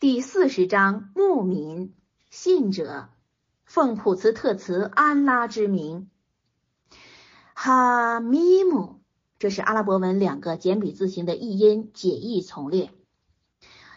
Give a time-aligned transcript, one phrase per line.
[0.00, 1.92] 第四十章牧民
[2.30, 3.08] 信者
[3.64, 6.08] 奉普茨特茨安拉之名，
[7.52, 9.00] 哈咪姆，
[9.40, 12.92] 这是阿拉伯文两个简笔字形的译音，解译从列。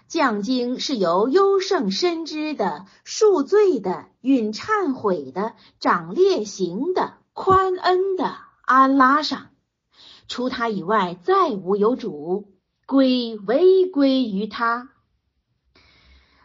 [0.08, 9.52] 讲经是由优胜深知的、恕罪的、允忏悔的、长烈行的、宽恩的安拉上，
[10.28, 12.52] 除他以外再无有主，
[12.88, 14.90] 归唯归于他。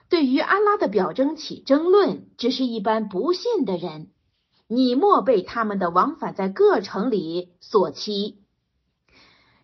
[0.09, 4.11] 对于安拉的表征起争论，只是一般不信的人。
[4.69, 8.43] 你莫被他们的往返在各城里所欺。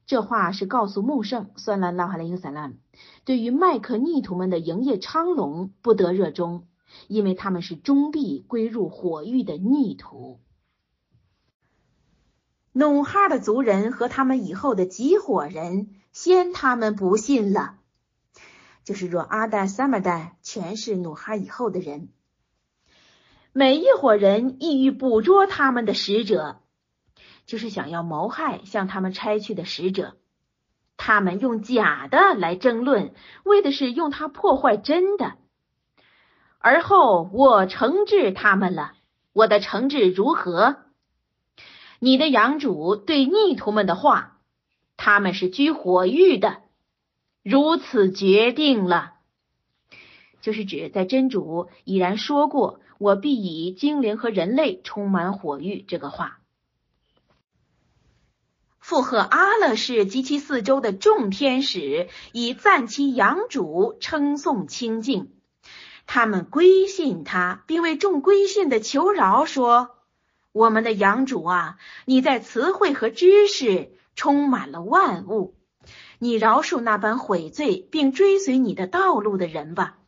[0.06, 2.78] 这话是告诉穆圣算兰拉哈雷因萨兰，
[3.24, 6.66] 对于麦克逆徒们的营业昌隆不得热衷，
[7.08, 10.40] 因为他们是终必归入火狱的逆徒。
[12.72, 17.78] 努哈的族人和他们以后的几伙人，先他们不信了。
[18.84, 22.08] 就是若阿代、三麦代全是努哈以后的人，
[23.52, 26.60] 每一伙人意欲捕捉他们的使者，
[27.46, 30.16] 就是想要谋害向他们差去的使者。
[30.96, 35.34] 他们用假的来争论，为的是用它破坏真的。
[36.58, 38.92] 而后我惩治他们了。
[39.32, 40.76] 我的惩治如何？
[41.98, 44.40] 你的养主对逆徒们的话，
[44.96, 46.62] 他们是居火狱的。
[47.42, 49.14] 如此决定了，
[50.40, 56.38] 就是指在真主已然说过“我必以精灵和人类充满火域”这个话。
[58.78, 65.32] 附和阿勒氏及其四周的众天使，以赞其养主，称颂清净。
[66.06, 69.96] 他们归信他，并为众归信的求饶，说
[70.52, 75.56] ：“我们的养主啊，你在词汇和知识充满了万物。”
[76.22, 79.98] 你饶恕那般悔罪并追随你的道路的人吧，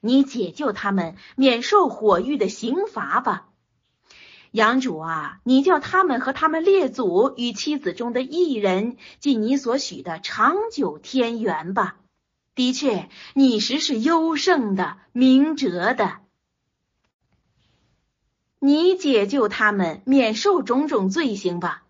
[0.00, 3.46] 你解救他们免受火狱的刑罚吧，
[4.50, 11.98] 杨主啊，你叫他们和他们列祖与妻子中的一人尽你所许的长久天缘吧。
[12.56, 16.16] 的确，你实是优胜的、明哲的，
[18.58, 21.84] 你解救他们免受种种罪行吧。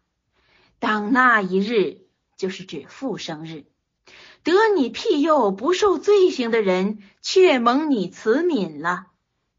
[0.78, 2.02] 当那一日，
[2.40, 3.66] 就是指复生日。
[4.42, 9.08] 得你庇佑不受罪行的人，却蒙你慈悯了，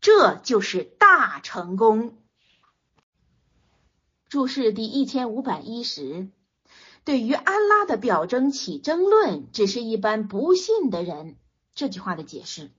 [0.02, 2.18] 这就是大成功。
[4.28, 6.30] 注释第一千五百一十，
[7.06, 11.38] 对于安拉的表征起争论，只是一般不信的人。
[11.76, 12.72] 这句话的解释，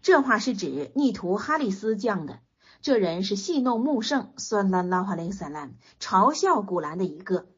[0.00, 2.40] 这话是指逆徒哈里斯讲的，
[2.80, 7.50] 这人是戏弄穆圣算拉拉哈林散兰，嘲笑古兰的一个。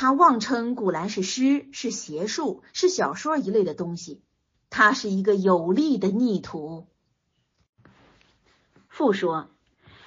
[0.00, 4.22] 他妄称古兰是诗，是邪术，是小说一类的东西。
[4.70, 6.86] 他是一个有力的逆徒。
[8.88, 9.50] 复说，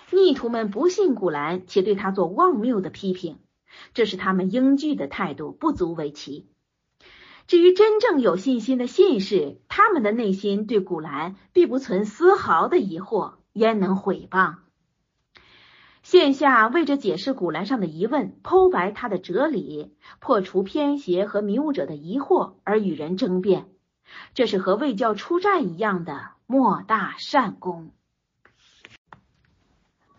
[0.09, 3.37] 逆徒们不信古兰，且对他做妄谬的批评，
[3.93, 6.47] 这是他们应具的态度，不足为奇。
[7.45, 14.55] 至于真正有信心的信士，他们的内心对古兰并不存丝毫的疑惑，焉能毁谤？
[16.03, 23.69] 线下为着解释古兰上的疑问，剖白他的哲理，破除偏邪和迷雾者的疑惑，而与人争辩，
[24.33, 27.93] 这是和为教出战一样的莫大善功。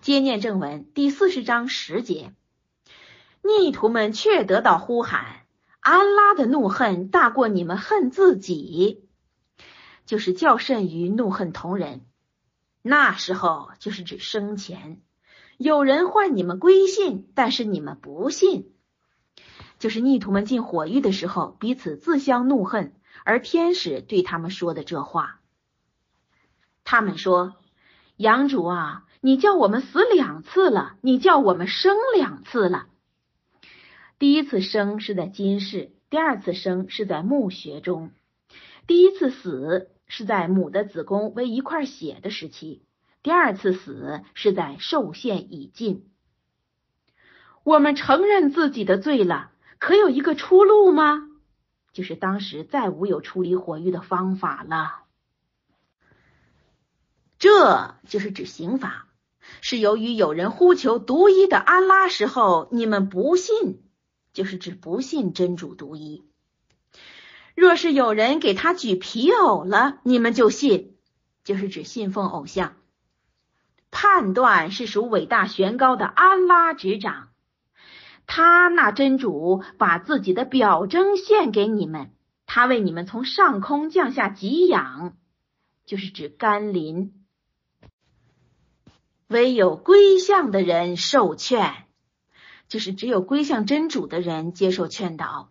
[0.00, 2.32] 接念正文第四十章十节，
[3.42, 5.44] 逆徒们却得到呼喊：
[5.80, 9.06] 安拉的怒恨大过你们恨自己，
[10.06, 12.06] 就是较甚于怒恨同人。
[12.80, 15.02] 那时候就是指生前。
[15.56, 18.72] 有人唤你们归信，但是你们不信，
[19.78, 22.92] 就是逆徒们进火狱的时候，彼此自相怒恨，
[23.24, 25.40] 而天使对他们说的这话。
[26.82, 27.54] 他们说
[28.16, 32.88] ：“养主啊，你叫我们死两次了，你叫我们生两次了。
[34.18, 38.10] 第一次生是在今世，第二次生是在墓穴中。
[38.86, 42.82] 第一次死是在母的子宫为一块血的时期。”
[43.24, 46.10] 第二次死是在寿限已尽，
[47.62, 51.30] 我们承认自己的罪了，可有一个出路吗？
[51.90, 55.04] 就是当时再无有处理火狱的方法了。
[57.38, 59.08] 这就是指刑法，
[59.62, 63.80] 是由于有人呼求独一的安拉时候，你们不信，
[64.34, 66.28] 就是指不信真主独一。
[67.54, 70.98] 若是有人给他举皮偶了，你们就信，
[71.42, 72.76] 就是指信奉偶像。
[73.94, 77.28] 判断是属伟大玄高的安拉执掌，
[78.26, 82.10] 他那真主把自己的表征献给你们，
[82.44, 85.16] 他为你们从上空降下给养，
[85.86, 87.12] 就是指甘霖。
[89.28, 91.86] 唯有归向的人受劝，
[92.68, 95.50] 就是只有归向真主的人接受劝导。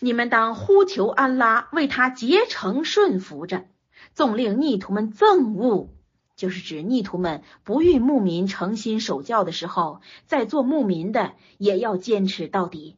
[0.00, 3.64] 你们当呼求安拉，为他竭诚顺服着，
[4.12, 5.88] 纵令逆徒们憎恶，
[6.36, 12.96] 就是指逆徒们不欲牧民诚心守教的时候，在做牧民的也要坚持到底。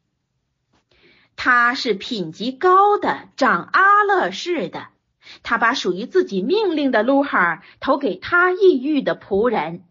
[1.37, 4.88] 他是品级高的，长阿勒氏的。
[5.43, 9.85] 他把属于自己命令的卢哈投给他意欲的仆人，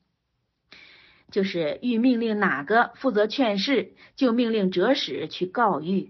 [1.32, 6.10] 就是欲命令哪个负责劝示，就命令折使去告谕，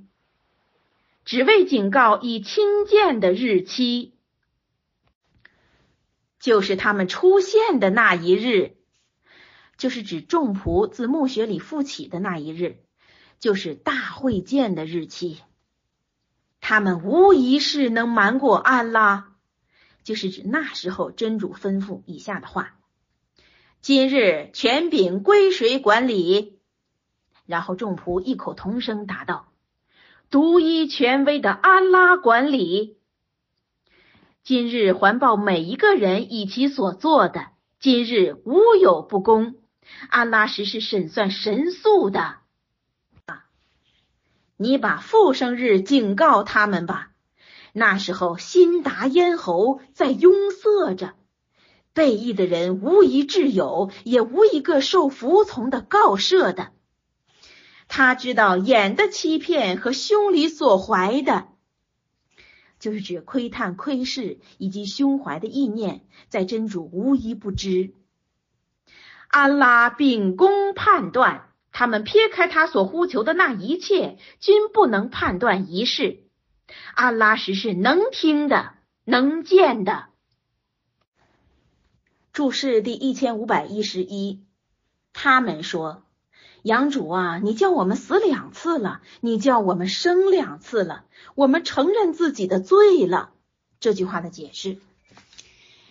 [1.26, 4.14] 只为警告以亲见的日期，
[6.40, 8.78] 就是他们出现的那一日，
[9.78, 12.84] 就是指众仆自墓穴里复起的那一日。
[13.40, 15.38] 就是大会见的日期，
[16.60, 19.36] 他们无疑是能瞒过安拉，
[20.04, 22.80] 就是指那时候真主吩咐以下的话：
[23.80, 26.58] 今日权柄归谁管理？
[27.46, 29.52] 然后众仆异口同声答道：
[30.32, 32.97] 独一权威的安拉管理。
[34.48, 37.48] 今日环抱每一个人以其所做的，
[37.82, 39.56] 今日无有不公，
[40.08, 42.38] 安拉实是审算神速的。
[44.56, 47.10] 你把复生日警告他们吧。
[47.74, 51.16] 那时候，辛达咽喉在拥塞着，
[51.92, 56.72] 背义的人无一挚友，也无一个受服从的告赦的。
[57.90, 61.50] 他知道眼的欺骗和胸里所怀的，
[62.80, 67.94] 就是指窥探、窥视以及胸怀的意念，在真主无一不知。
[69.28, 71.44] 安拉秉公判断。
[71.70, 76.24] 他们撇开他所呼求的那一切，均不能判断一事。
[76.96, 80.06] 安拉实是能听的，能见的。
[82.34, 84.44] 注释第一千五百一十一。
[85.14, 86.04] 他们说
[86.64, 91.06] ：“养主啊，你叫我们死两次了，你叫我们生两次了，
[91.36, 93.32] 我们承认自己的罪了。”
[93.80, 94.78] 这句话的解释。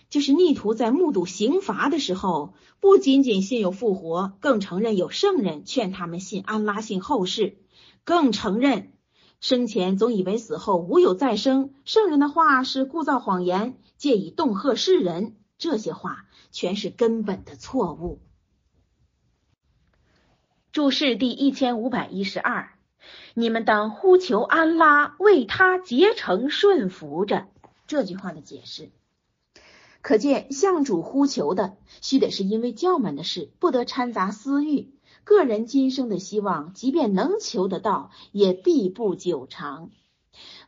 [0.08, 7.56] 就是逆徒在目睹刑罚的时候，不仅仅信有复活，更承认有圣人劝他们信安拉，信后世，
[8.04, 8.92] 更承认
[9.40, 15.36] 生前总以为死后无有再生，圣人的话是故造谎言，借以恫吓世人。
[15.58, 18.20] 这些话全是根本的错误。
[20.76, 22.68] 注释第一千五百一十二，
[23.32, 27.46] 你们当呼求安拉，为他竭诚顺服着。
[27.86, 28.90] 这句话的解释。
[30.02, 34.92] 可见，向主呼求的，须得是因为教门的事，不得掺杂私欲。
[35.24, 39.88] 个人今生的希望，即便能求得到，也必不久长。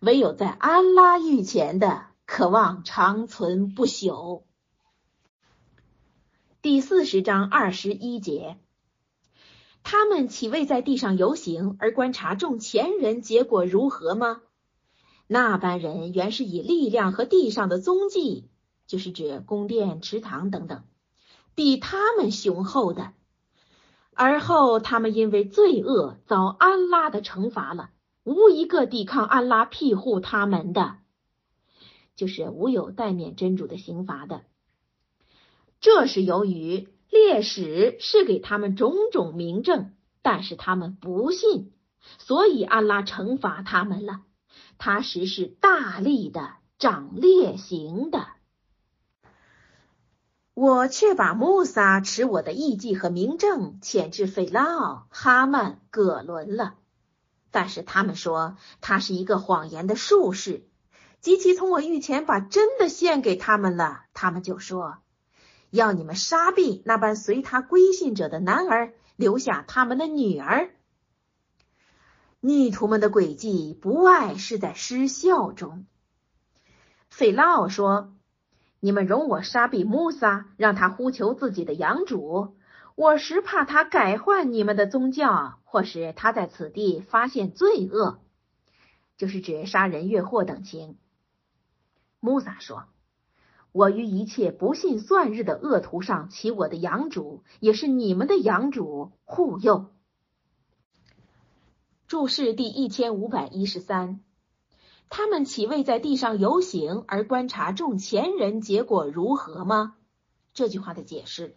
[0.01, 4.41] 唯有在安拉御前的，渴望长存不朽。
[6.63, 8.57] 第四十章二十一节，
[9.83, 14.43] 他们岂未在地上游行，而观察众前人结果如何吗？
[15.27, 18.49] 那般人原是以力量和地上的踪迹。
[18.87, 20.83] 就是指宫殿、池塘等等，
[21.55, 23.13] 比他们雄厚的。
[24.15, 27.91] 而后他们因为罪恶遭安拉的惩罚了，
[28.25, 30.97] 无一个抵抗安拉庇护他们的，
[32.17, 34.41] 就是无有代免真主的刑罚的。
[35.81, 41.73] 这是由于烈士是给他们种种明证，但是他们不信，
[42.19, 44.21] 所以安拉惩罚他们了。
[44.79, 48.27] 他实是大力的，掌烈刑的。
[50.55, 56.75] 我却把穆萨持我的艺伎和明证遣至费拉奥、哈曼、葛伦了，
[57.51, 60.69] 但是他们说他是一个谎言的术士。
[61.21, 64.99] 及其从我御前把真的献给他们了，他们就说
[65.71, 70.71] 要你们杀毙那般随他归信者的男儿，留下他们的女儿。
[72.41, 75.87] 逆徒们的诡计不外是在失效中。
[77.11, 78.15] 费拉奥说。
[78.81, 82.55] 你们容我杀毙穆萨，让他呼求自己的养主。
[82.95, 88.21] 我实怕他改换你们的宗教，或是他在此地发现罪恶，
[89.17, 90.97] 就是指杀人越货等情。
[92.21, 92.85] 穆萨说
[93.79, 99.87] ：“我于一切不信算日的恶徒上起我的养主，也是你们的养主护佑。”
[102.09, 104.19] 注释第一千五百一十三。
[105.09, 109.95] 他们岂未在地上游行而观察众前人结果如何吗？
[110.53, 111.57] 这句话的解释，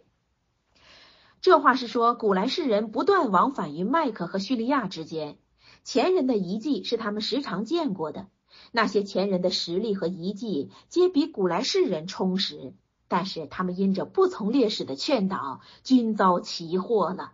[1.40, 5.38] 这话是说古来世人不断往返于麦克和叙利亚之间，
[5.82, 8.28] 前人的遗迹是他们时常见过的，
[8.70, 12.74] 那些前人的实力和遗迹皆比古来世人充实，
[13.08, 17.32] 但是他们因着不从烈士的劝导，均遭其祸了。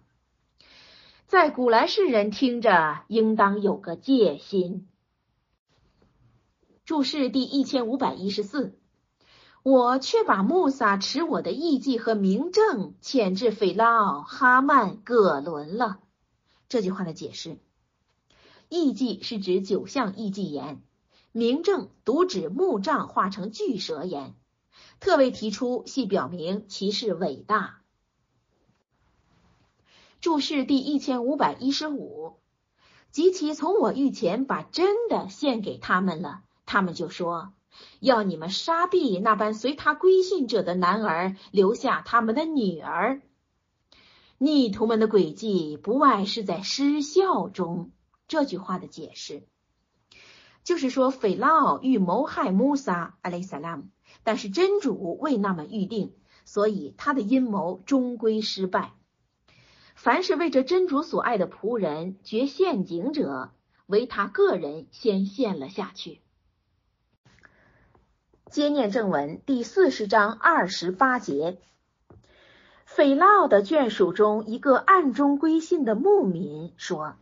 [1.26, 4.88] 在古来世人听着，应当有个戒心。
[6.84, 8.78] 注释第一千五百一十四，
[9.62, 16.00] 我却把穆萨持我的艺伎和名证遣至斐拉奥、哈曼、葛伦了。
[16.70, 17.58] 这句话的解释：
[18.70, 20.80] 艺伎是指九项艺伎言，
[21.32, 24.34] 明正独指木杖化成巨蛇言，
[25.00, 27.80] 特为提出，系表明其事伟大。
[30.20, 32.38] 注释第一千五百一十五，
[33.10, 36.42] 及其从我御前把真的献给他们了。
[36.66, 37.52] 他们就说
[38.00, 43.22] ：“要你们杀毙那般随他归信者的男儿，留下他们的女儿。”
[44.38, 47.92] 逆徒们的诡计不外是在失效中。
[48.26, 49.44] 这句话的解释
[50.68, 53.84] 就是说，斐拉奥欲谋害穆萨阿雷萨拉姆，
[54.22, 58.92] 但是真主未那么预定，所以他的阴谋终归失败。
[59.94, 63.50] 凡是为着真主所爱的仆人掘陷阱者，
[63.86, 66.20] 为他个人先陷了下去。
[68.50, 71.56] 接念正文第四十章二十八节，
[72.84, 77.16] 斐拉奥的眷属中一个暗中归信的牧民说：“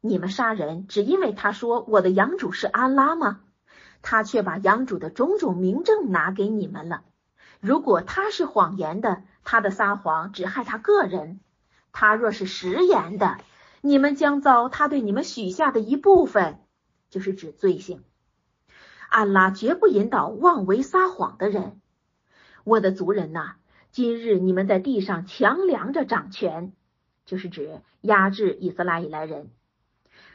[0.00, 3.40] 你们杀人只因为他说我的养主是安拉吗？
[4.00, 7.02] 他却把养主的种种明证拿给你们了。
[7.60, 11.40] 如果他是谎言的，他的撒谎只害他个人；
[11.90, 13.38] 他若是实言的，
[13.80, 16.60] 你们将遭他对你们许下的一部分，
[17.10, 18.04] 就是指罪行。”
[19.10, 21.80] 安拉绝不引导妄为撒谎的人。
[22.62, 23.56] 我的族人呐，
[23.90, 26.72] 今日你们在地上强梁着掌权，
[27.24, 29.50] 就是指压制以色列以来人。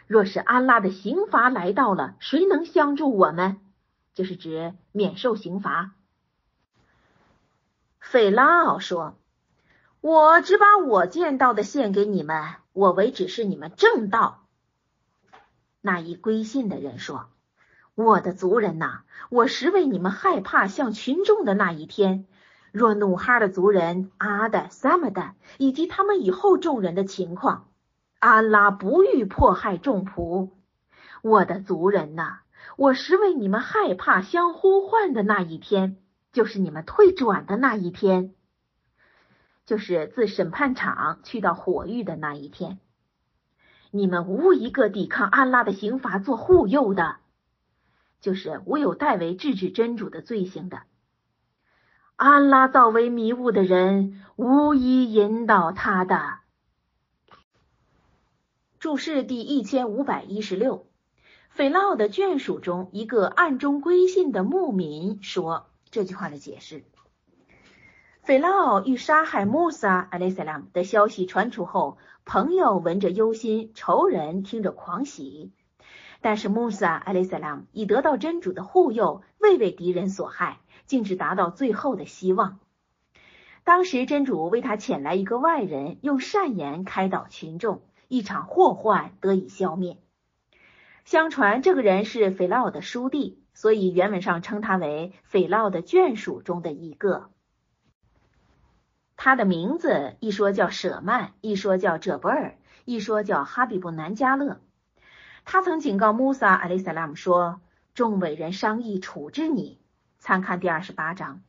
[0.07, 3.59] 若是安拉的刑罚来到了，谁能相助我们？
[4.13, 5.91] 就是指免受刑罚。
[7.99, 9.15] 费拉奥说
[10.01, 14.45] ：“我只把我见到的献给你们，我为只是你们正道。”
[15.81, 17.29] 那一归信的人说。
[17.95, 22.25] 我的族人呐，我实为你们害怕，向群众的那一天。
[22.71, 27.67] 若努哈的族人阿的、萨姆的以及他们以后众人的情况，
[28.23, 30.51] 安拉不欲迫害众仆。
[31.21, 32.37] 我的族人呐，
[32.77, 35.97] 我实为你们害怕，相呼唤的那一天，
[36.31, 38.33] 就是你们退转的那一天，
[39.65, 42.79] 就是自审判场去到火狱的那一天。
[43.91, 47.17] 你们无一个抵抗安拉的刑罚做护佑的。
[48.21, 50.83] 就是无有代为制止真主的罪行的。
[52.15, 56.42] 安拉造为迷雾的人，无一引导他的。
[58.83, 60.87] 注释第一千五百一十六，
[61.47, 66.83] 斐拉奥的眷属中一个暗中归信的牧民说这句话的解释：
[68.23, 75.53] 斐拉奥欲杀害穆萨阿雷萨拉姆的消息传出后，朋友闻着忧心，仇人听着狂喜。
[76.19, 82.59] 但是穆萨阿里萨拉姆已得到真主的护佑，未为敌人所害，竟只达到最后的希望。
[83.63, 89.97] 当时真主为他遣来一个外人，用善言开导群众，一场祸患得以消灭。
[91.05, 97.29] 相传这个人是斐拉奥的叔弟，所以原文上称他为斐拉奥的眷属中的一个。
[99.15, 104.59] 他的名字一说叫舍曼，一说叫哲伯尔，一说叫哈比布南加勒。
[105.45, 107.61] 他曾警告穆萨阿里萨拉姆说
[107.93, 109.79] ：“众伟人商议处置你。”
[110.19, 111.41] 参看第二十八章。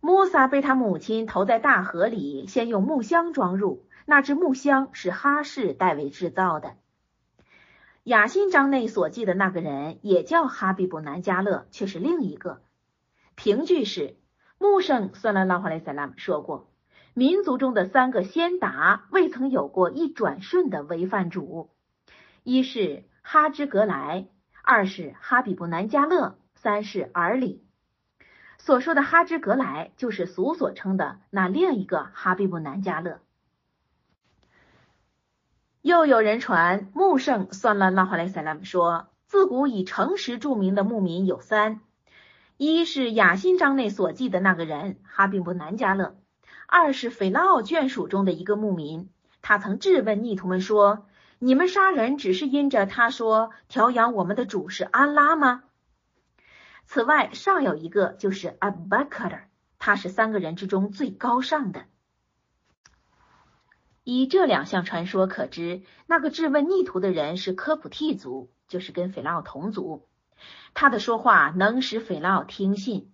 [0.00, 3.86] 穆萨被他母亲投在大河里，先用木箱装入。
[4.06, 6.76] 那只木箱是哈士代为制造的。
[8.02, 12.62] 雅辛章内所记的那个人也叫哈比布南加勒，却是另一个。
[13.34, 14.16] 凭据是
[14.58, 16.70] 穆圣算拉拉华莱萨拉说过
[17.14, 21.70] ：“民族中的三个先达未曾有过一转瞬的违犯主。”
[22.42, 24.28] 一是哈芝格莱，
[24.62, 27.64] 二是哈比布南加勒，三是尔里。
[28.58, 33.20] 所说的哈芝格莱，就是俗所称的那另一个哈比布南加勒。
[35.82, 41.80] 又有人传穆圣算了拉哈莱塞拉姆说，自古以诚实著名的牧民有三：
[42.56, 46.16] 一是雅辛章内所记的那个人哈比布南加勒；
[46.66, 49.08] 二是斐拉奥眷属中的一个牧民，
[49.40, 51.06] 他曾质问逆徒们说。
[51.42, 55.62] 你们杀人只是因着他说调养我们的主是安拉吗？
[56.84, 61.86] 此外，尚有一个就是阿布巴克尔，他是三个人之中最高尚的。
[64.02, 70.06] 以这两项传说可知，那个质问逆徒的人是科普替族，就是跟斐拉奥同族。
[70.72, 73.12] 他的说话能使斐拉奥听信。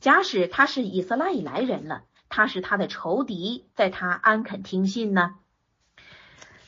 [0.00, 5.36] 假使他是以色列来人了，他是他的仇敌，在他安肯听信呢？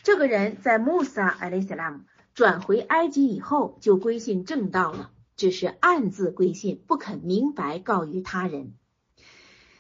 [0.03, 2.01] 这个人在穆萨·艾利斯拉姆
[2.35, 8.75] 转回埃及以后，就归信正道了，只是暗自归信，不肯明白告于他人。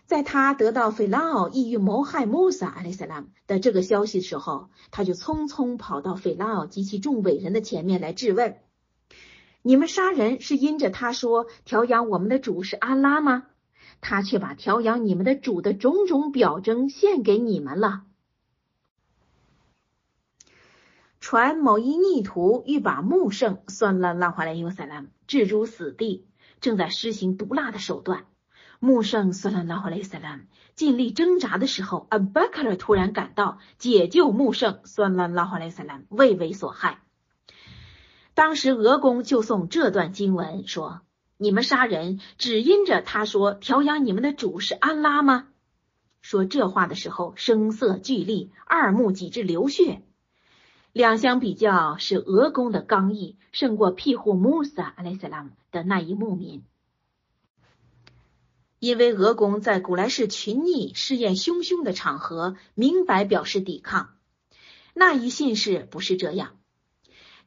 [0.07, 8.57] 在他得到斐拉奥意欲谋害穆萨·阿里斯拉姆的这个消息的时候，他就匆匆跑到斐拉奥及其众伟人的前面来质问。
[9.63, 13.47] 你们杀人是因着他说调养我们的主是安拉吗？
[14.01, 18.05] 他却把调养你们的主的种种表征献给你们了。
[21.19, 26.25] 传某一逆徒欲把穆圣算了拉华莱尤塞兰置诸死地，
[26.61, 28.27] 正在施行毒辣的手段。
[28.81, 37.01] 穆圣算了拉华莱塞兰尽力挣扎的时候，阿巴克尔突然赶到，解救穆圣算了拉华莱塞兰，未为所害。
[38.35, 41.01] 当时俄公就送这段经文说
[41.39, 45.49] ：“你们杀人只因着他说调养你们的主是安拉吗？”
[46.21, 50.03] 说这话的时候声色俱厉，二目几至流血。
[50.93, 56.63] 两相比较，是俄公的刚毅胜过庇护穆萨阿莱斯拉姆的那一牧民，
[58.79, 64.11] 因为俄公在古莱氏群逆试验汹汹的场合明白表示抵抗，
[64.93, 66.57] 那一信士不是这样。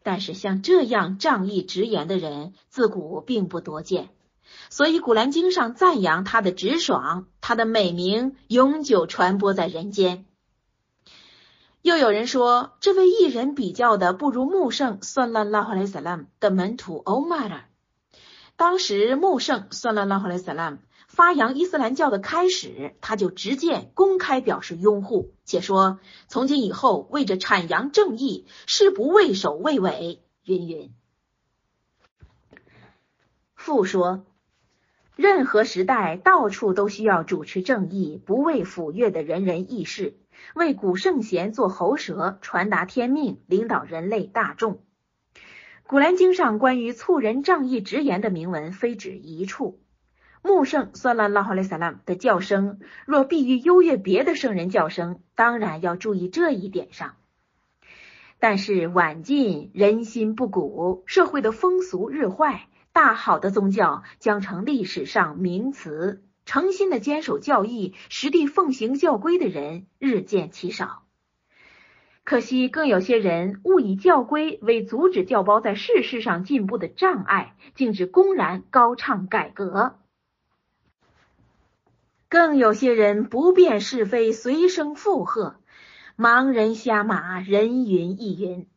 [0.01, 4.09] 但是像这样仗义直言的人，自古并不多见，
[4.69, 10.25] 所以《古兰经》上赞扬他的直爽，他的美名永久传播在人间。
[11.81, 17.65] 又有人说，这位艺人比较的不如穆圣算拉拉哈莱萨拉姆的门徒欧玛尔。
[18.55, 20.77] 当时穆圣算拉拉哈莱萨拉姆。
[21.19, 25.99] 发扬伊斯兰教的开始，他就直接公开表示拥护，且说
[26.29, 30.21] 从今以后为着阐扬正义，誓不畏首畏尾。
[30.45, 30.93] 云云。
[33.53, 34.23] 复说，
[35.17, 40.15] 任何时代到处都需要主持正义、不畏抚越的仁人义士，
[40.55, 44.79] 为古圣贤做喉舌，传达天命，领导人类大众。
[45.85, 49.81] 古兰经上关于促人仗义直言的铭文，非止一处。
[50.41, 57.15] 穆圣算拉拉哈雷萨拉的叫声，若必于优越别的圣人叫声，当然要注意这一点上。
[58.39, 66.23] 但是晚近人心不古，社会的风俗日坏，大好的宗教将成历史上名词。
[66.45, 71.03] 诚心的坚守教义、实地奉行教规的人日渐其少。
[72.23, 79.99] 可惜，更有些人误以教规为阻止教包在世事上进步的障碍，竟至公然高唱改革。
[82.29, 85.55] 更有些人不辨是非，随声附和，
[86.15, 88.67] 盲人瞎马，人云亦云。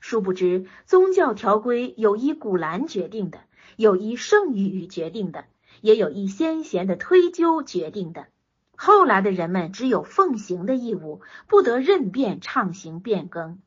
[0.00, 3.40] 殊不知，宗教条规有依古兰决定的，
[3.76, 5.44] 有依圣语决定的，
[5.82, 8.28] 也有依先贤的推究决定的。
[8.76, 13.58] 后来的人们只有奉行的义务，不得任便畅行变更。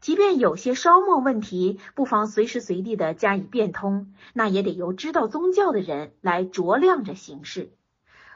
[0.00, 7.70] 即便有些稍末问题，不妨随时随地的加以变通，那也得由知道宗教的人来酌量着行事。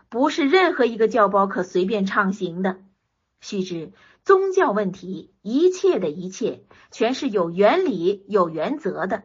[0.09, 2.79] 不是任何一个教包可随便畅行的。
[3.40, 3.92] 须知，
[4.25, 9.25] 宗教问题，一切的一切，全是有原理、有原则的。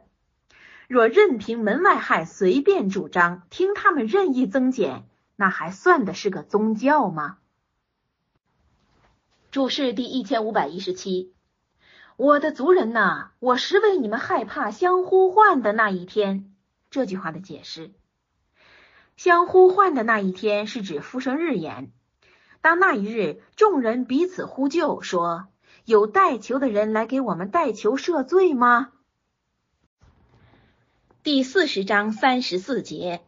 [0.87, 7.37] 若任凭门外汉随便主张，听他们任意增减，那还算的是个宗教吗？
[9.49, 11.33] 注释第一千五百一十七。
[12.17, 16.53] 我的族人呐，我实为你们害怕相呼唤的那一天。
[16.91, 17.91] 这句话的解释。
[19.15, 21.91] 相呼唤的那一天是指复生日言。
[22.61, 25.47] 当那一日，众人彼此呼救，说
[25.85, 28.89] ：“有代求的人来给我们代求赦罪吗？”
[31.23, 33.21] 第四十章三十四节。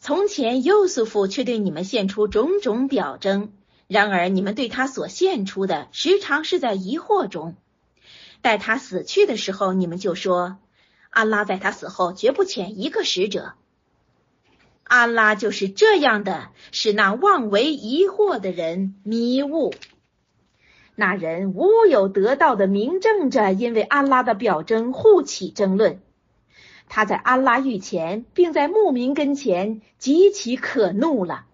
[0.00, 3.54] 从前，优素夫却对你们献出种种表征，
[3.86, 7.56] 然而你们对他所献出的，时常是在疑惑中。
[8.42, 10.58] 待他死去的时候，你们就说
[11.08, 13.54] ：“安拉在他死后绝不遣一个使者。”
[14.84, 19.74] 安拉就是这样的，使那妄为疑惑的人迷雾。
[20.94, 26.00] 那人无有得到的明证着，因为安拉的表征互起争论。
[26.88, 31.46] 他在安拉御前，并在牧民跟前极其可怒了。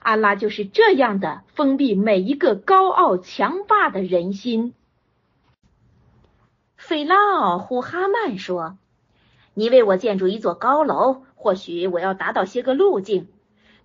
[0.00, 4.74] 安拉就是这样的，封闭每一个高傲强霸的人心。
[6.76, 8.76] 菲拉奥呼哈曼说
[9.54, 13.28] ：“你为我建筑一座高楼。”或许我要达到些个路径，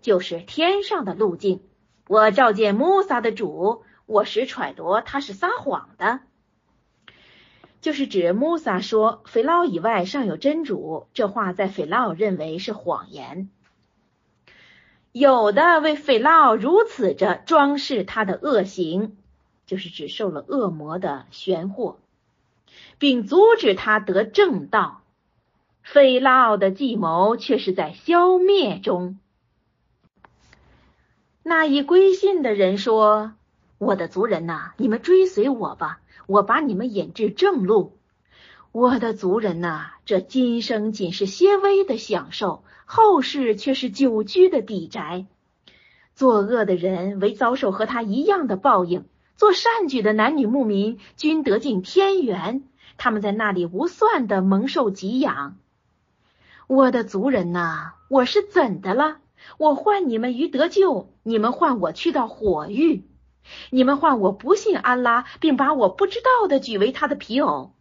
[0.01, 1.61] 就是天上的路径。
[2.07, 6.21] 我召见穆萨的主，我实揣度他是撒谎的。
[7.81, 13.49] 就是指穆萨说斐劳以外尚有真主，这话在斐劳认为是谎言。
[15.11, 19.17] 有的为斐劳如此着装饰他的恶行，
[19.65, 21.97] 就是指受了恶魔的玄惑，
[22.99, 24.98] 并阻止他得正道。
[25.81, 29.17] 费拉奥的计谋却是在消灭中。
[31.41, 33.33] 那一归信的人说
[33.79, 37.97] ：“我的族人呐，你们追随我吧，我把你们引至正路。
[38.71, 45.25] 我的族人呐，这今生仅是些微的享受，后世却是久居的底宅。
[46.13, 49.05] 作恶的人为遭受和他一样的报应，
[49.37, 52.63] 做善举的男女牧民均得进天园，
[52.97, 55.57] 他们在那里无算的蒙受给养。”
[56.69, 59.17] 我的族人呐，我是怎的了？
[59.57, 63.01] 我唤你们于得救，你们唤我去到火狱；
[63.71, 67.71] 你们唤我不信安拉，并把我不知道的举为他的皮偶；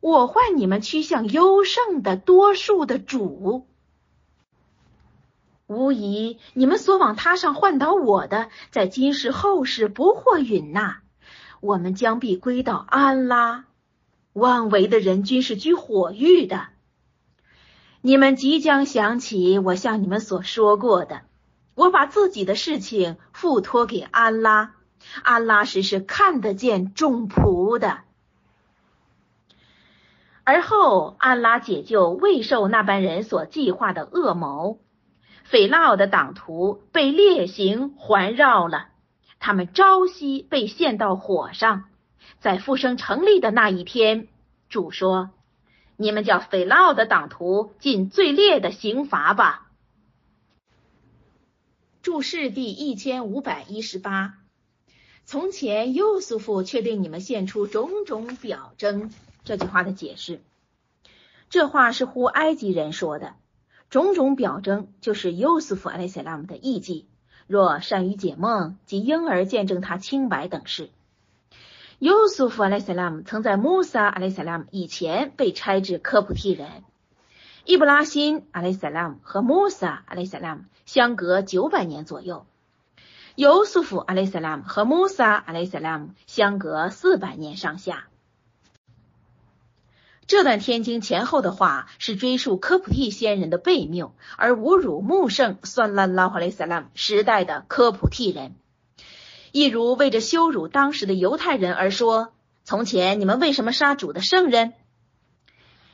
[0.00, 3.66] 我唤你们趋向优胜的多数的主。
[5.66, 11.02] 无疑，你们所往他上唤倒我的，在今世后世不获允纳。
[11.60, 13.66] 我们将必归到安拉。
[14.32, 16.68] 妄为的人均是居火狱的。
[18.04, 21.22] 你们即将想起我向你们所说过的，
[21.76, 24.74] 我把自己的事情付托给安拉，
[25.22, 28.00] 安拉实是看得见众仆的。
[30.42, 34.80] 而后，安拉解救未受那般人所计划的恶谋，
[35.44, 38.88] 斐拉奥的党徒被烈刑环绕了，
[39.38, 41.84] 他们朝夕被陷到火上，
[42.40, 44.26] 在复生成立的那一天，
[44.68, 45.30] 主说。
[46.02, 49.70] 你们叫斐劳的党徒进最烈的刑罚吧。
[52.02, 54.34] 注释第一千五百一十八。
[55.24, 59.12] 从前优素夫却对你们献出种种表征。
[59.44, 60.40] 这句话的解释，
[61.48, 63.36] 这话是呼埃及人说的。
[63.88, 67.06] 种种表征就是优素夫艾塞拉姆的艺伎，
[67.46, 70.90] 若善于解梦及婴儿见证他清白等事。
[72.02, 76.82] 优素夫阿莱萨拉姆曾在穆萨阿莱萨拉姆以前被差至科普蒂人。
[77.64, 82.44] 伊布拉辛阿莱萨拉姆和穆萨阿莱萨拉姆相隔九百年左右，
[83.36, 88.08] 优素夫阿莱萨拉姆和穆萨阿莱萨拉姆相隔四百年上下。
[90.26, 98.56] 这段天经前后的话是追溯科普蒂先人的悖谬，而侮辱穆圣算拉拉哈莱萨拉姆时代的科普蒂人。
[99.52, 102.32] 一如为着羞辱当时的犹太人而说
[102.64, 104.72] ：“从前你们为什么杀主的圣人？”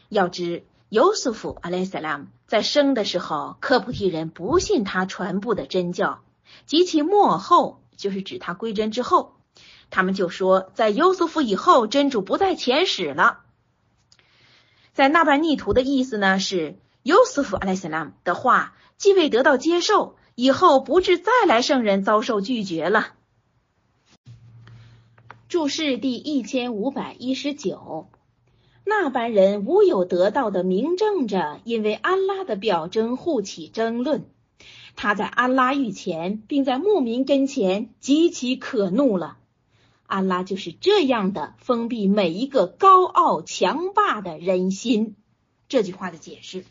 [0.08, 6.20] 要知尤素夫阿莱萨拉姆在生的时候，科普提人不信他传播的真教；
[6.66, 9.34] 及其末后，就是指他归真之后，
[9.90, 13.40] 他们就说，在尤素夫以后，真主不在前史了。
[14.92, 23.14] 在那般逆徒的意思呢，是尤素夫阿莱萨拉姆的话既未得到接受，以后不至再来圣人遭受拒绝了。
[25.48, 28.10] 注释第一千五百一十九，
[28.84, 34.26] 那般人无有得到的明证者，因为安拉的表征互起争论。
[34.94, 39.38] 他在安拉御前，并在牧民跟前极其可怒了。
[40.06, 45.16] 安拉就是这样的封闭每一个高傲强霸的人心。
[45.66, 46.66] 这句话的解释：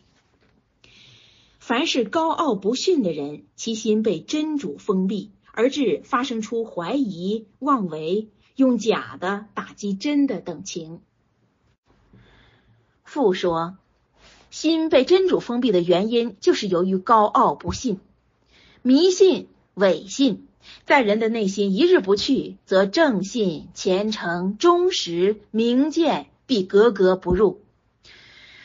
[1.57, 8.27] 凡是高傲不驯的人，其心被真主封闭，而致发生出怀疑、妄为。
[8.57, 10.99] 用假的打击真的等情。
[13.03, 13.77] 父说，
[14.49, 17.99] 心被真主封闭的原因，就是由于高傲不信、
[18.81, 20.47] 迷信、伪信，
[20.85, 27.61] 在人的内心一日不去，则正信、虔诚、忠实、明鉴必格格不入。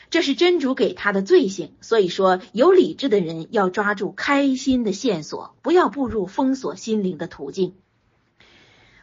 [0.09, 1.71] 这是真主给他的罪行。
[1.81, 7.75] 所以说，有理智的人要抓住开心的线索，不要步入封锁心灵的途径。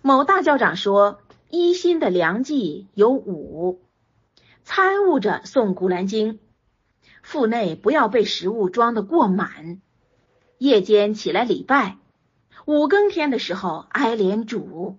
[0.03, 3.83] 某大教长说：“一心的良计有五，
[4.65, 6.39] 参悟着诵古兰经，
[7.23, 9.83] 腹内不要被食物装得过满，
[10.57, 11.99] 夜间起来礼拜，
[12.65, 14.97] 五更天的时候哀怜主，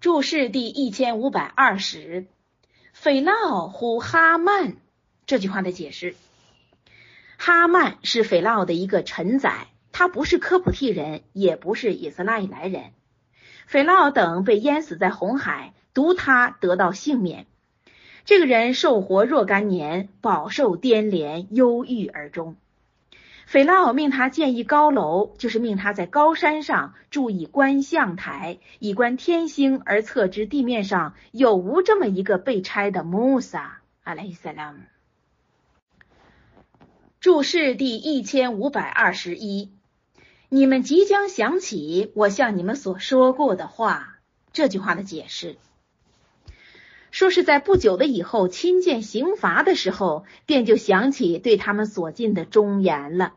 [0.00, 2.26] 注释第一千五百二十，
[2.92, 4.76] 斐劳呼哈曼
[5.26, 6.16] 这句话的解释。
[7.40, 12.90] 哈曼是斐拉奥的一个臣宰，他不是科普替人，也不是以斯拉以来人。
[13.66, 17.46] 斐拉奥等被淹死在红海，独他得到幸免。
[18.24, 22.56] 这个人受活若干年，饱受颠连，忧郁而终。
[23.46, 33.78] 斐拉奥命他建一高楼，就是命他在高山上筑一观象台，以观天星，而测知地面上有无这么一个被拆的穆萨。
[34.02, 34.78] 阿莱伊萨拉姆。
[37.20, 39.72] 注释第一千五百二十一，
[40.48, 44.20] 你们即将想起我向你们所说过的话。
[44.52, 45.56] 这句话的解释，
[47.10, 53.34] 说是在不久的以后亲见刑罚的时候，便就想起对他们所尽的忠言了。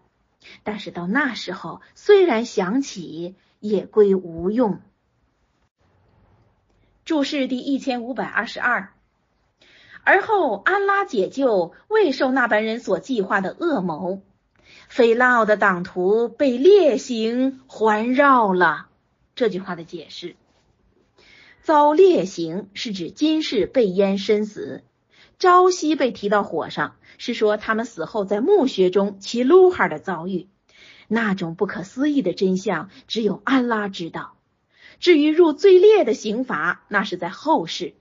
[0.62, 4.80] 但是到那时候，虽然想起，也归无用。
[7.04, 8.94] 注释第一千五百二十二。
[10.04, 14.22] 而后，安拉解救未受那般人所计划的恶谋，
[14.90, 18.88] 菲拉奥的党徒被烈刑环绕了。
[19.36, 20.36] 这句话的解释：
[21.62, 24.84] 遭烈刑是指今世被淹身死，
[25.38, 30.48] 朝夕被提到火上，是说他们死后在墓穴中其撸哈的遭遇。
[31.08, 34.38] 那种不可思议的真相，只有安拉知道。
[35.00, 37.94] 至于入最烈的刑罚，那是在后世。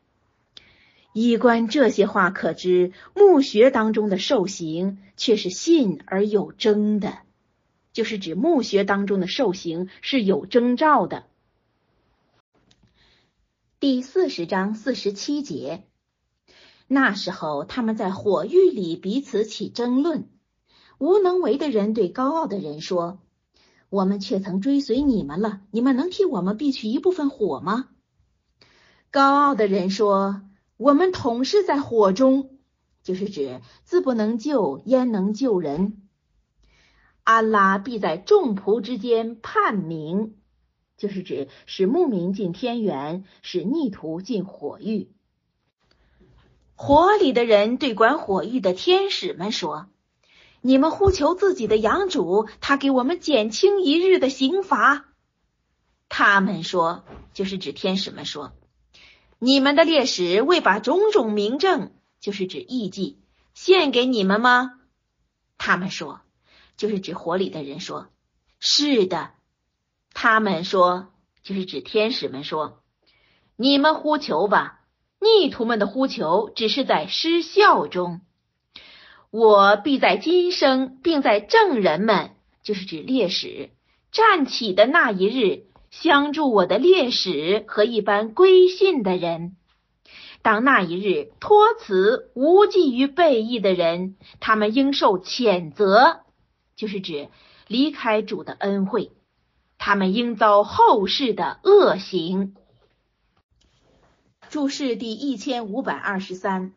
[1.13, 7.19] 衣观这些话，可知墓穴当中的受刑却是信而有征的，
[7.93, 11.25] 就是指墓穴当中的受刑是有征兆的。
[13.81, 15.83] 第四十章四十七节，
[16.87, 20.29] 那时候他们在火狱里彼此起争论，
[20.99, 23.19] 无能为的人对高傲的人说
[23.91, 27.89] ：“我们却曾追随你们了，你们能替我们避去一部分火吗？”
[29.11, 30.43] 高傲的人说。
[30.81, 32.57] 我们统是在火中，
[33.03, 36.09] 就是指自不能救，焉能救人？
[37.23, 40.39] 安拉必在众仆之间判明，
[40.97, 45.11] 就是指使牧民进天园，使逆徒进火狱。
[46.77, 49.91] 火里的人对管火狱的天使们说
[50.63, 55.11] ：“你们呼求自己的养主，他给我们减轻一日的刑罚。”
[56.09, 58.55] 他们说，就是指天使们说。
[59.43, 63.17] 你们的烈士未把种种明证，就是指艺伎，
[63.55, 64.79] 献给你们吗？
[65.57, 66.21] 他们说，
[66.77, 68.09] 就是指火里的人说，
[68.59, 69.31] 是的。
[70.13, 71.09] 他们说，
[71.43, 72.83] 就是指天使们说，
[73.57, 74.81] 你们呼求吧，
[75.21, 78.21] 逆徒们的呼求只是在失效中。
[79.31, 83.71] 我必在今生，并在证人们，就是指烈士
[84.13, 85.70] 站起的那一日。
[85.91, 89.57] 相助我的烈士和一般归信的人，
[90.41, 96.21] 当那一日托辞无济于背义的人，他们应受谴责，
[96.77, 97.29] 就是指
[97.67, 99.11] 离开主的恩惠，
[99.79, 102.55] 他们应遭后世的恶行。
[104.49, 106.73] 注释第一千五百二十三。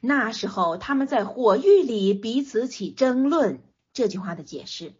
[0.00, 3.60] 那时候他们在火狱里彼此起争论。
[3.92, 4.94] 这句话的解释，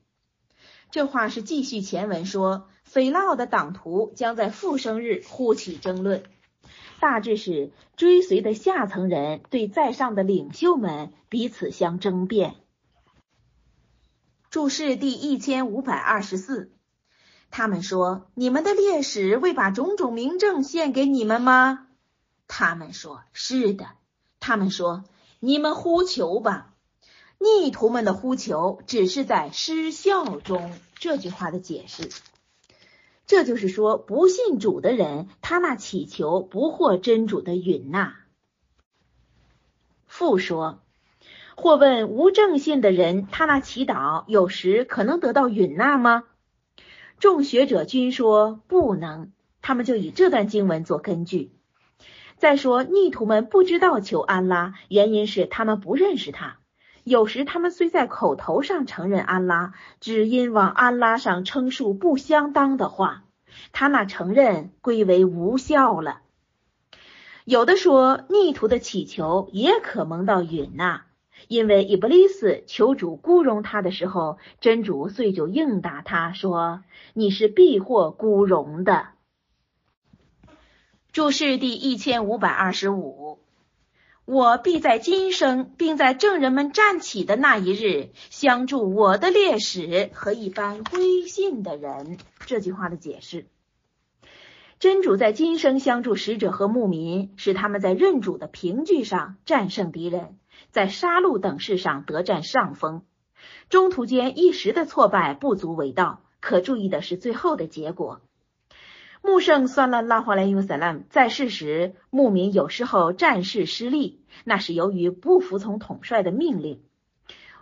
[0.91, 2.69] 这话是继续前文说。
[2.89, 6.25] 斐拉的党徒将在复生日呼起争论，
[7.01, 12.55] 大致是追随的下层人对在上的领袖们彼此相争辩。
[14.51, 16.73] 注释第一千五百二十四，
[17.51, 21.89] 他们说：“你们的烈士未把种种明证献给你们吗？”
[22.49, 23.91] 他们说：“是的。”
[24.41, 25.05] 他们说
[25.41, 26.75] ：“你们呼求吧。”
[27.39, 30.73] 逆徒们的呼求只是在失效中。
[30.99, 32.09] 这句话的解释。
[33.29, 38.17] 这就是说，不信主的人，他那祈求不获真主的允纳。
[40.07, 40.81] 复说，
[41.55, 46.25] 或问无正信的人，他那祈祷有时可能得到允纳吗？
[47.19, 51.53] 众学者均说不能，他们就以这段经文做根据。
[52.39, 56.61] 再说，逆徒们不知道求安拉，原因是他们不认识他。
[57.09, 63.25] 有时他们虽在口头上承认安拉，只因往安拉上称述不相当的话，
[63.73, 66.21] 他那承认归为无效了。
[67.47, 71.07] 有的说逆徒的祈求也可蒙到允纳，
[71.49, 76.83] 因为伊布利斯求主孤容他的时候，真主遂就应答他说
[77.15, 79.09] ：“你是必获孤容的。”
[81.11, 83.39] 注释第一千五百二十五。
[84.31, 92.19] 我必在今生，并在证人们站起的那一日，相助我的烈士和一般归信的人。
[92.45, 93.47] 这句话的解释：
[94.79, 100.37] 真主在今生相助使者和牧民，使他们在认主的凭据上战胜敌人，
[100.73, 103.05] 在杀戮等事上得占上风。
[103.71, 108.21] 中途间一时的挫败不足为道，可注意的是最后的结果。
[109.23, 116.83] 穆圣算了拉华莱尤萨拉姆在世时，牧民有时候战事失利，那是由于不服从统帅的命令。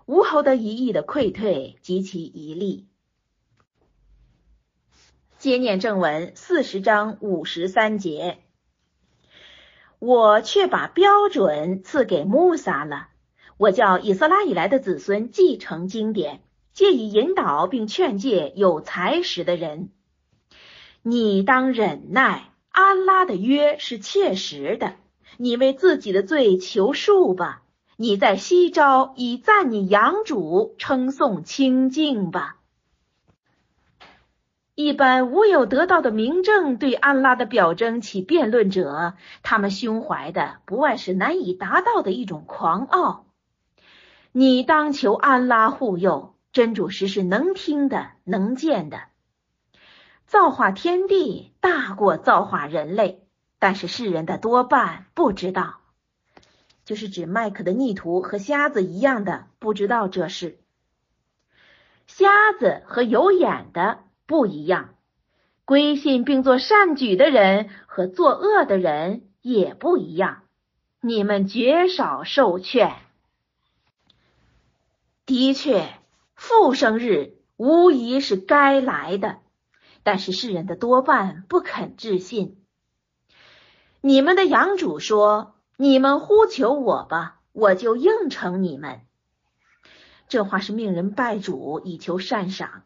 [0.05, 2.87] 吴侯的一役的溃退及其一例。
[5.39, 8.39] 接念正文四十章五十三节，
[9.99, 13.09] 我却把标准赐给穆萨了。
[13.59, 16.43] 我叫以色列以来的子孙继承经典，
[16.73, 19.91] 借以引导并劝诫有才识的人。
[21.09, 24.95] 你当忍耐，安拉的约是切实的。
[25.37, 27.63] 你为自己的罪求恕吧。
[27.97, 32.57] 你在西朝以赞你养主，称颂清净吧。
[34.75, 39.15] 一般无有得到的明证对安拉的表征起辩论者，
[39.45, 43.27] 他们胸怀的不外是难以达到的一种狂傲。
[44.33, 49.03] 你当求安拉护佑，真主实是能听的、能见的。
[50.27, 53.23] 造化天地大过造化人类，
[53.59, 55.81] 但是世人的多半不知道，
[56.85, 60.59] 就是指麦克的逆徒和瞎子一样的不知道这事。
[62.09, 64.95] 瞎子和有眼的不一样，
[65.65, 70.43] 归信并做善举的人和作恶的人也不一样。
[71.01, 72.93] 你们绝少受劝。
[75.25, 75.89] 的确，
[76.35, 79.39] 复生日无疑是该来的，
[80.07, 82.63] 但是世人的多半不肯置信。
[84.01, 89.01] 你们的养主说：“你们呼求我吧，我就应承你们。”
[90.29, 92.85] 这话是命人拜主以求善赏。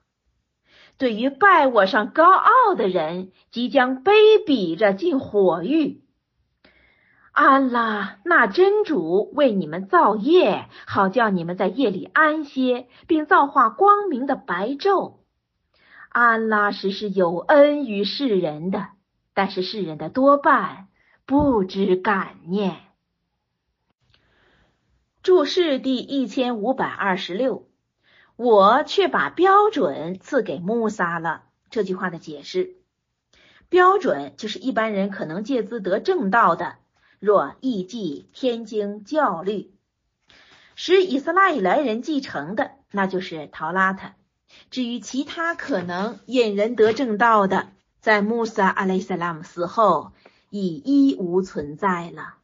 [0.97, 4.13] 对于拜我上高傲的人，即将卑
[4.47, 6.03] 鄙着进火狱。
[7.33, 15.20] 安拉那真主为你们造业，好叫你们在夜里安歇，并造化光明的白昼。
[16.11, 18.89] 安拉实是有恩于世人的，
[19.33, 20.89] 但是世人的多半
[21.25, 22.77] 不知感念。
[25.23, 27.69] 注释第一千五百二十六，
[28.35, 31.45] 我却把标准赐给穆萨了。
[31.71, 32.75] 这句话的解释：
[33.69, 36.75] 标准就是一般人可能借资得正道的。
[37.21, 39.75] 若艺伎、天经、教律，
[40.75, 44.11] 使以色列以来人继承的，那就是陶拉特。
[44.71, 50.13] 至于其他可能引人得正道的，在穆萨阿雷萨拉姆死后
[50.49, 52.35] 已一无存在了。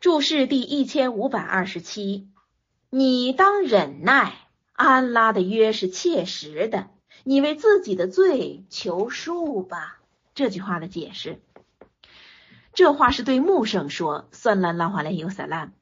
[0.00, 2.28] 注释第一千五百二十七：
[2.90, 4.34] 你当忍耐，
[4.72, 6.88] 安拉的约是切实的，
[7.24, 10.00] 你为自己的罪求恕吧。
[10.34, 11.40] 这句话的解释。
[12.72, 15.72] 这话是对穆圣说：“算了，拉华莱尤萨拉，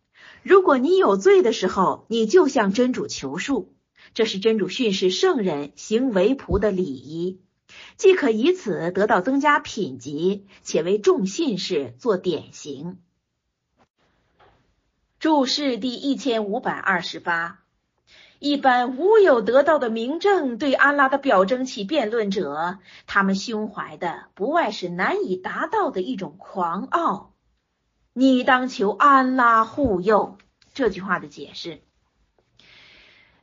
[0.42, 3.66] 如果你有罪的时候，你就向真主求恕，
[4.14, 7.40] 这是真主训示圣人行为仆的礼仪，
[7.96, 12.98] 既可以此得到增加品级，且为众信士做典型。”
[15.18, 17.60] 注释第一千五百二十八。
[18.38, 27.32] 一般无有得到的明证对安拉的表征起辩论者，他们胸怀的不外是难以达到的一种狂傲。
[28.12, 30.36] 你当求安拉护佑。
[30.74, 31.80] 这句话的解释：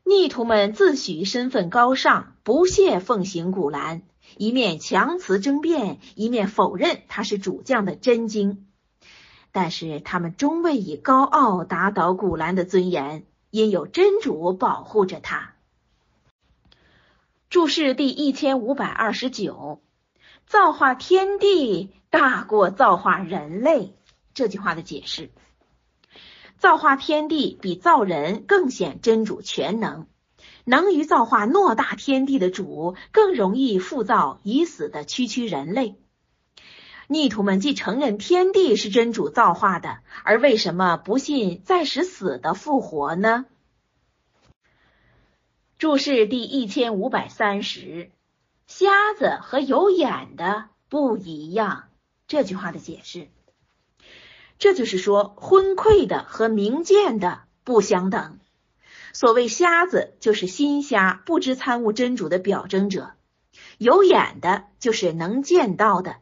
[0.04, 4.04] 逆徒们自诩身份高尚，不屑奉行古兰，
[4.38, 8.68] 一面强词争辩，一面否认他是主将的真经。
[9.52, 13.26] 但是他们终未以高傲打倒古兰的尊严。
[13.54, 15.54] 因有真主保护着他。
[17.52, 19.80] 注释第一千五百二十九，
[20.48, 23.94] 造化天地大过造化人类。
[24.34, 25.30] 这句话的解释：
[26.64, 30.08] 造化天地比造人更显真主全能，
[30.64, 35.98] 能于造化偌大天地的主更容易复造已死的区区人类。
[37.08, 43.44] 逆徒们既承认天地是真主造化的，而为什么不信再使死的复活呢？
[45.78, 48.10] 注释第一千五百三十，
[48.68, 51.90] 瞎子和有眼的不一样。
[52.26, 53.28] 这句话的解释，
[54.64, 58.40] 这就是说昏聩的和明见的不相等。
[59.12, 63.18] 所谓瞎子，就是心瞎，不知参悟真主的表征者；
[63.78, 66.16] 有眼的，就是能见到的。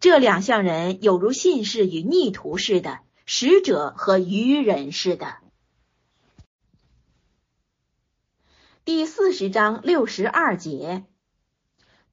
[0.00, 5.36] 这两项人有如信士与逆徒似的，使者和愚人似的。
[8.86, 11.04] 第四十章六十二节，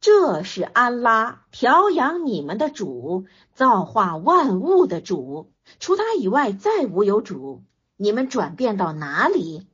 [0.02, 7.64] 这是安拉调养你们的主，造化万物的主，除他以外再无有主。
[7.97, 9.68] 你们转变到哪里？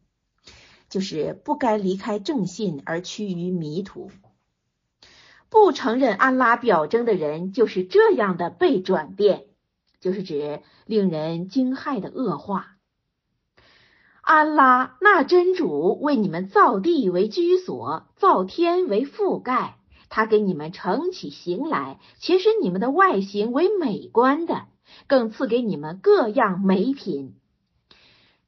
[0.89, 4.09] 就是不该离开正信而趋于迷途。
[5.49, 9.45] 不承认安拉表征的人，就是这样的被转变，
[9.99, 12.77] 就是指令人惊骇的恶化。
[14.21, 19.77] 安拉那真主为你们造地为居所，造天为覆盖，
[20.09, 24.65] 他给你们撑起行来，且使你们的外形为美观的，
[25.07, 27.35] 更赐给你们各样美品。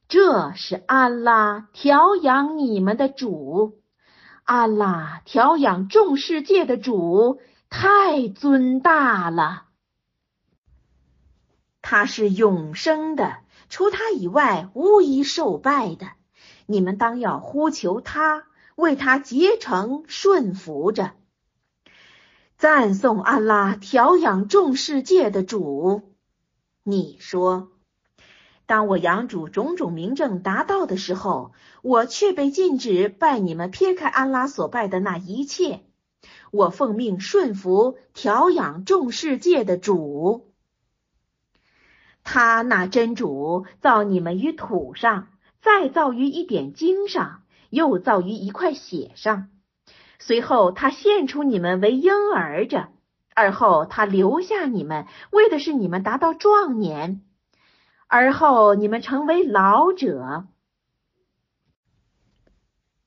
[0.08, 3.78] 这是安拉调养你们的主，
[4.44, 9.64] 安拉调养众世界的主，太尊大了。
[11.82, 13.38] 他是永生的。
[13.70, 16.06] 除他以外，无一受拜的。
[16.64, 18.44] 你们当要呼求他，
[18.76, 21.12] 为他结成顺服着，
[22.58, 26.16] 赞颂安拉调养众世界的主。
[26.82, 27.68] 你说，
[28.66, 31.52] 当我养主种种名证达到的时候，
[31.82, 35.84] 我却被禁止拜你们撇开安拉所拜的那一切。
[36.50, 40.52] 我奉命顺服调养众世界的主。
[42.24, 45.28] 他那真主造你们于土上，
[45.62, 49.48] 再造于一点经上，又造于一块血上。
[50.18, 52.88] 随后他献出你们为婴儿者，
[53.34, 57.22] 而后他留下你们，为的是你们达到壮年，
[58.06, 60.46] 而后你们成为老者。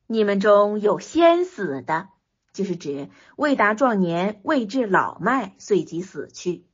[0.08, 2.10] 你们中有先死的，
[2.54, 6.66] 就是指未达壮年，未至老迈，随即死去。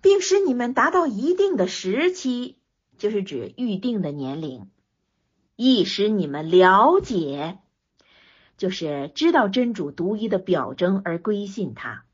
[0.00, 2.58] 并使你们达到一定的时期，
[2.98, 4.70] 就是指预定的年龄，
[5.56, 7.58] 亦使你们了解，
[8.58, 12.04] 就是知道真主独一的表征而归信他。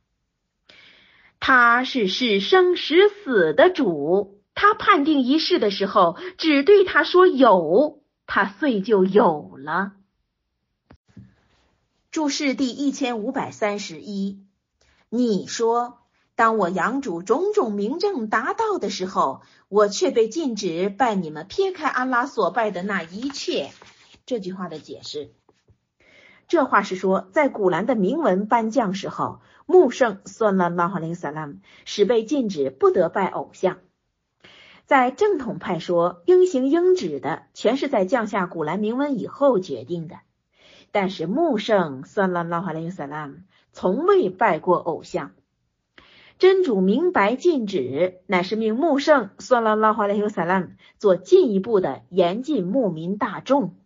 [1.41, 9.95] 他是使生使死的主，他判定一事的时候，只对他说有，他遂就有了。
[12.13, 14.45] 注释第一千五百三十一，
[15.09, 15.99] 你说。
[16.37, 23.71] 当我养主种种名证达到的时候，我却被禁止拜你们撇开安拉所拜的那一切。
[24.27, 25.31] 这句话的解释，
[26.47, 33.79] 这话是说，在古兰的铭文颁降时候，穆圣算了拉哈林萨拉姆使被禁止不得拜偶像。
[34.85, 40.17] 在正统派说应行应止的，全是在降下古兰铭文以后决定的。
[40.93, 43.37] 但是穆圣算了拉哈林萨拉姆
[43.73, 45.33] 从未拜过偶像。
[46.37, 50.67] 真主明白禁止，乃是命穆圣算了拉华莱尤萨拉姆
[50.99, 53.77] 做进一步的严禁牧民大众。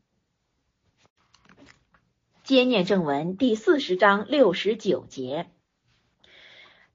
[2.48, 5.50] 接念正文第四十章六十九节，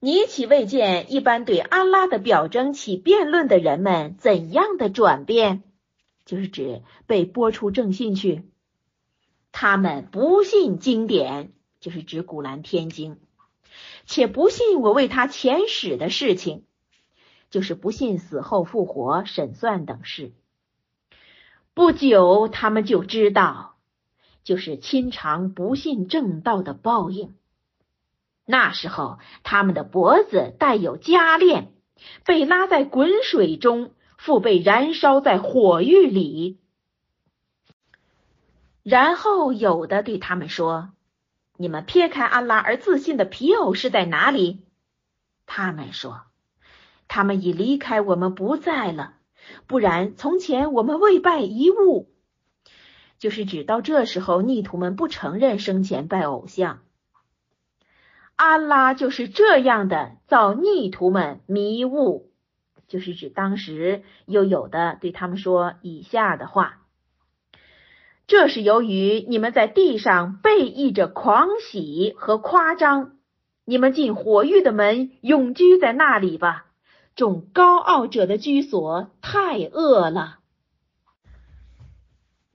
[0.00, 5.62] 你岂未见一般对安拉的表征起辩论的人们怎样的转变？
[6.24, 8.50] 就是指被播出正信去，
[9.52, 13.20] 他们不信经典，就是指古兰天经。
[14.06, 16.64] 且不信我为他前史的事情，
[17.50, 20.32] 就是不信死后复活、审算等事。
[21.74, 23.73] 不久，他们就知道，
[24.44, 27.34] 就是亲尝不信正道的报应。
[28.44, 31.72] 那时候，他们的脖子带有枷链，
[32.24, 36.58] 被拉在滚水中，腹被燃烧在火狱里。
[38.82, 40.90] 然后，有的对他们说。
[41.56, 44.64] 你们撇开安拉而自信的皮偶是在哪里？
[45.46, 46.22] 他们说，
[47.06, 49.14] 他们已离开我们不在了。
[49.68, 52.10] 不然，从前我们未拜一物，
[53.18, 56.80] 就是指到这时候，逆徒们不承认生前拜偶像。
[58.36, 62.30] 安拉就是这样的造逆徒们迷雾，
[62.88, 66.80] 就是指当时又有的对他们说以下的话。
[68.26, 73.18] 这是由于你们在地上背溢着狂喜和夸张，
[73.64, 76.66] 你们进火狱的门，永居在那里吧。
[77.14, 80.38] 众高傲者的居所太恶了，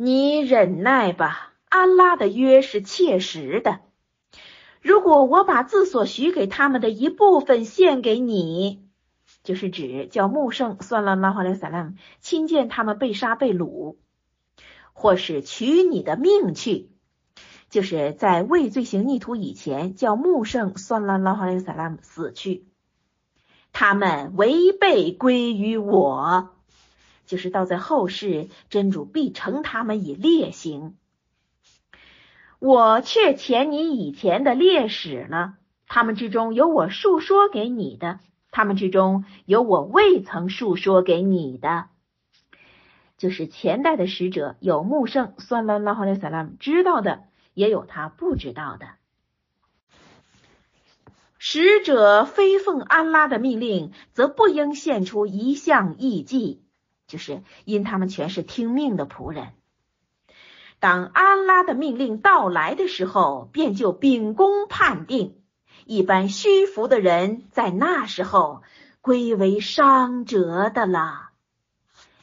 [0.01, 1.51] 你忍耐吧。
[1.67, 3.81] 安拉的约是切实的。
[4.81, 8.87] 如果我把自所许给他们的一部分献给你，
[9.43, 13.97] 就是指叫穆圣算了拉哈莱萨拉亲见他们被杀被掳。
[14.93, 16.91] 或是取你的命去，
[17.69, 22.65] 就是在未罪行逆徒以前，叫穆圣算拉拉哈雷萨拉姆死去。
[23.73, 26.55] 他们违背归于我，
[27.30, 30.97] 就是到在后世，真主必惩他们以烈行。
[32.57, 35.53] 我却遣你以前的烈史了，
[35.86, 38.19] 他们之中有我述说给你的，
[38.49, 41.89] 他们之中有我未曾述说给你的。
[43.19, 48.88] 就是前代的使者有穆圣算了拉哈列萨拉知道的，也有他不知道的。
[51.38, 56.63] 使者非奉安拉的命令，则不应献出一项异祭，
[57.10, 59.49] 就是因他们全是听命的仆人。
[60.80, 65.36] 当安拉的命令到来的时候，便就秉公判定。
[65.86, 68.62] 一般虚浮的人在那时候
[69.01, 71.32] 归为伤折的了。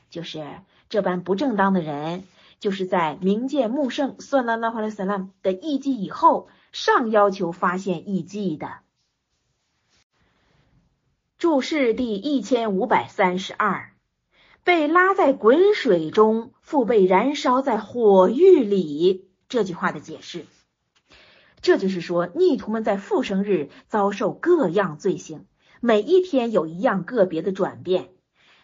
[0.08, 0.46] 就是
[0.88, 2.24] 这般不正当的人，
[2.60, 8.78] 就是在冥界穆圣算拉拉哈莱萨拉的艺伎以后，上要求发现艺伎的。
[11.38, 13.92] 注释第一千五百三十二，
[14.66, 19.30] 被拉在滚水中，腹被燃烧在火狱里。
[19.48, 20.44] 这句话的解释，
[21.62, 25.46] 这就是说，逆徒们在复生日遭受各样罪行，
[25.78, 28.08] 每一天有一样个别的转变，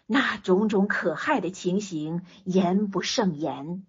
[0.05, 3.87] 那种种可害的情形，言不胜言。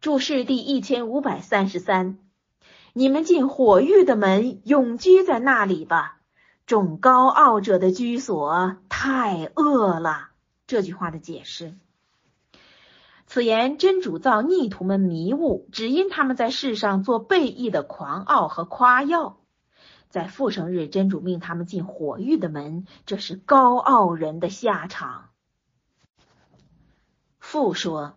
[0.00, 2.18] 注释第一千五百三十三，
[2.94, 6.22] 你们进火狱的门，永居在那里吧。
[6.66, 10.30] 众高傲者的居所太恶了。
[10.66, 11.76] 这句话的解释：
[13.26, 19.38] 此言真主造逆徒们迷雾，只因他们在世上做背义的狂傲和夸耀。
[20.08, 25.30] 在复生日，真主命他们进火狱的门，这是高傲人的下场。
[27.40, 28.14] 复说，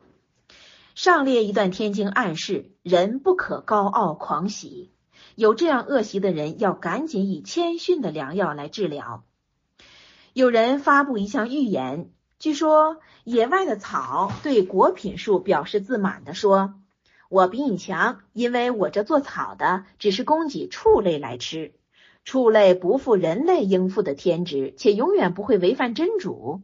[0.96, 4.94] 上列一段天经暗示：人不可高傲狂喜。
[5.38, 9.24] 有这样恶习的人，要赶紧以谦逊的良药来治疗。
[10.34, 12.10] 有人发布一项预言，
[12.40, 16.74] 据说野外的草对果品树表示自满的说
[17.30, 21.76] ：“我比你强，因为我这做草的只是供给畜类来吃，
[22.26, 26.64] 畜类不负人类应负的天职，且永远不会违反真主。”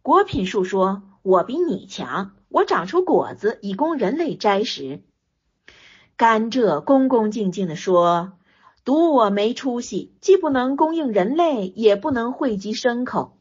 [0.00, 5.02] 果品树说：“我比你强，我长出果子以供人类摘食。”
[6.18, 8.32] 甘蔗恭恭敬敬地说
[8.84, 13.38] ：“赌我没出息，既不能供应人类，也不能惠及牲口。”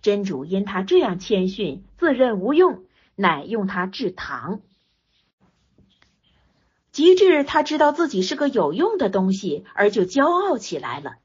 [0.00, 4.62] 真主因他这样谦逊，自认无用，乃用他制糖。
[6.90, 11.16] 及至他知道自己是个有用的东西，而就骄傲起来了，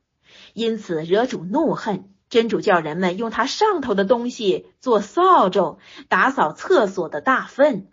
[0.54, 2.10] 因此惹主怒恨。
[2.30, 5.78] 真主叫人们用他上头的东西做扫帚，
[6.10, 7.88] 打扫厕所的大粪。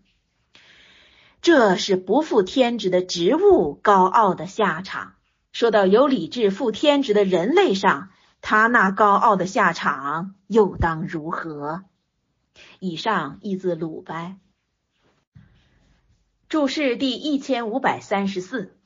[1.46, 5.14] 这是不负天职的植物高傲的下场。
[5.52, 8.08] 说到有理智负天职的人类上，
[8.40, 11.84] 他那高傲的下场又当如何？
[12.80, 14.40] 以上译自鲁班。
[16.48, 18.76] 注释第一千五百三十四。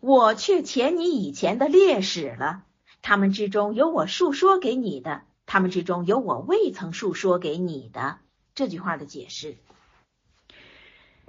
[0.00, 2.64] 我却前你以前的烈士了，
[3.02, 8.18] 他们之中有我述说给你的，他们之中有我未曾述说给你的。
[8.56, 9.58] 这句话的解释。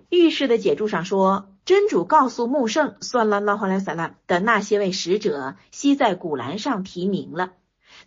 [0.09, 7.53] 预示的解注上说，真主告诉穆圣算了拉哈莱萨拉的那些位使者，悉在古兰上提名了。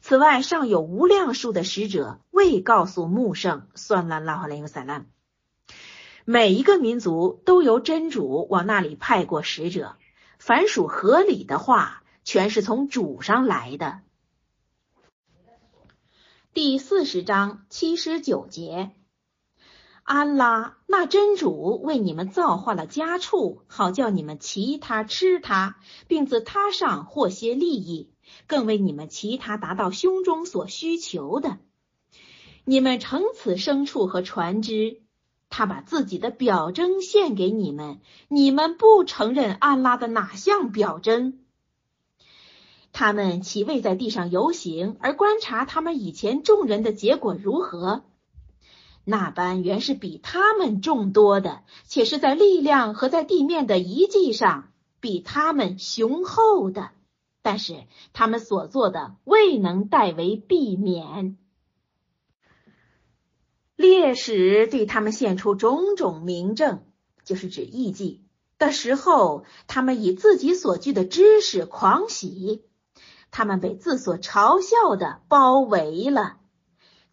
[0.00, 5.06] 此外，尚有无量数的使者未告诉穆圣算了拉哈莱萨拉。
[6.24, 9.96] 每一个民族都由真主往那里派过使者，
[10.38, 14.00] 凡属合理的话，全是从主上来的。
[16.52, 18.90] 第四十章七十九节。
[20.08, 28.08] 安拉那真主为你们造化了家畜，好叫你们骑它吃它，并自他上获些利益，
[28.46, 31.58] 更为你们其他达到胸中所需求的。
[32.64, 35.02] 你们乘此牲畜和船只，
[35.50, 41.40] 他把自己的表征献给你们，你们不承认安拉的哪项表征？
[42.92, 48.04] 他们岂未在地上游行，而观察他们以前众人的结果如何？
[49.10, 56.90] 那班原是比他们众多的，且是在力量和在地面的遗迹上比他们雄厚的，
[57.40, 61.38] 但是他们所做的未能代为避免。
[63.76, 66.82] 烈士对他们献出种种明证，
[67.24, 68.26] 就是指艺伎
[68.58, 72.62] 的时候，他们以自己所具的知识狂喜，
[73.30, 76.37] 他们被自所嘲笑的包围了。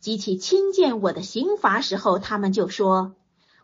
[0.05, 3.15] 及其亲见我的刑罚时候，他们就说：“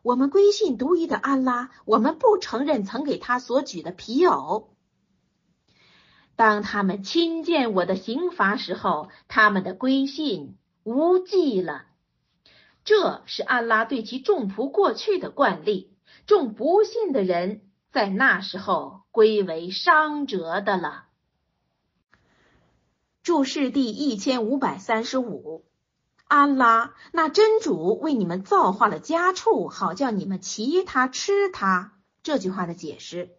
[0.02, 4.74] 我们归信独一的安拉，我们不承认曾给他所举的皮偶。”
[6.36, 11.86] 当他们亲见我的刑罚时候，他们的归信无迹了。
[12.84, 17.62] 这是安拉对其众仆过去的惯例，众不信的人
[17.92, 21.06] 在那时候归为伤者的了。
[23.22, 25.66] 注释第一千五百三十五。
[26.32, 31.92] 安拉那真主为你们造化了家畜，好叫你们骑它吃它。
[32.24, 33.32] 这句话的解释，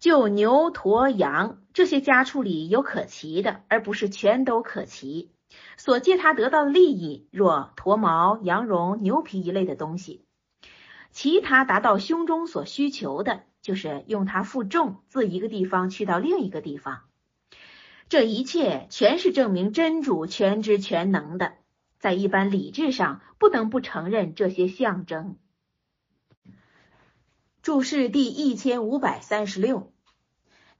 [0.00, 5.30] 就牛、驼、羊这些家畜里有可骑的，而不是全都可骑。
[5.76, 10.24] 所借他得到的利益，若驼毛、羊绒、牛皮一类的东西；
[11.12, 17.02] 其他达到胸中所需求的，就是用它负重，自一个地方去到另一个地方。
[18.14, 21.54] 这一切全是证明真主全知全能的，
[21.98, 25.34] 在一般理智上不能不承认这些象征。
[27.60, 29.90] 注释第一千五百三十六，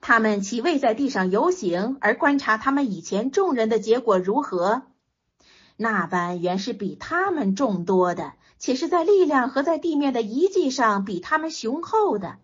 [0.00, 4.82] 他们岂未在地上游行，而观察他们以前众人的结果如何？
[5.76, 12.36] 那般原是比他们众多的，且是在力量和在地面的遗迹上比他们雄厚的，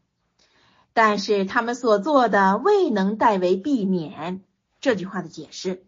[0.92, 4.42] 但是他们所做的未能代为避免。
[4.80, 5.84] 这句话的解释，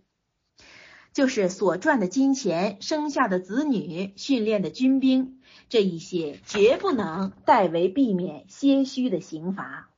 [1.12, 9.88] 就是所赚的金钱、生下的子女、训练的军兵，这一些绝不能代为避免些虚的刑罚。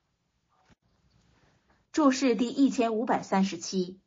[1.92, 3.98] 注释第一千五百三十七，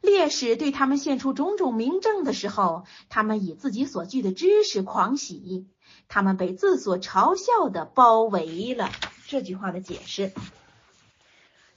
[0.00, 5.66] 烈士对他们献出种种明证的时候，他们以自己所具的知识狂喜，
[6.06, 8.90] 他们被自所嘲笑的包围了。
[9.26, 10.32] 这句话的解释。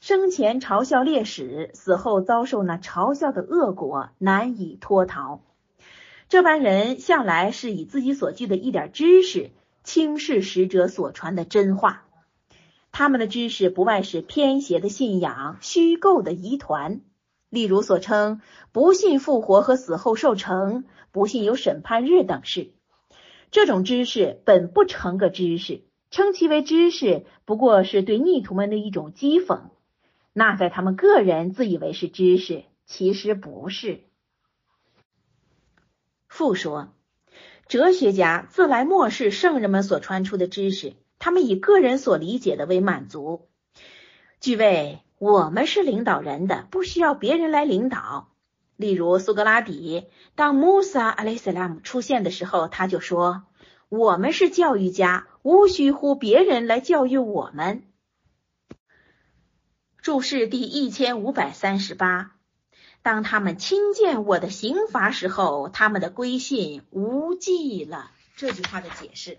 [0.02, 5.42] 生前嘲笑烈士，死后遭受那嘲笑的恶果，难以脱逃。
[6.28, 9.52] 这般人向来是以自己所具的一点知识
[9.84, 12.08] 轻视使者所传的真话。
[12.92, 17.02] 他们的知识不外是偏邪的信仰、虚构的疑团，
[17.52, 18.42] 例如所称
[18.72, 22.72] 不信复活和死后受成，不信有审判日等事。
[23.52, 29.66] 这种知识本不成个知识，称其为知识，不过是对逆徒们的一种讥讽。
[30.34, 34.02] 那在他们个人自以为是知识，其实不是。
[36.28, 36.94] 复说，
[37.68, 43.50] 哲学家自来漠视圣人们所传出的知识，他们以个人所理解的为满足。
[44.40, 48.30] 据谓我们是领导人的，不需要别人来领导。
[48.78, 50.06] 例如苏格拉底，
[50.36, 53.44] 当穆萨阿里斯拉姆出现的时候，他就说
[53.90, 57.84] ：“我们是教育家，无需乎别人来教育我们。”
[60.02, 62.32] 注释第一千五百三十八，
[63.04, 68.10] 当他们亲见我的刑罚时候，他们的归信无忌了。
[68.36, 69.38] 这句话的解释：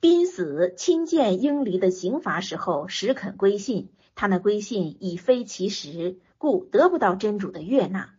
[0.00, 8.10] 濒死亲见英离的刑罚时候，实肯归信，他那归信已非其实，故得不到真主的悦纳。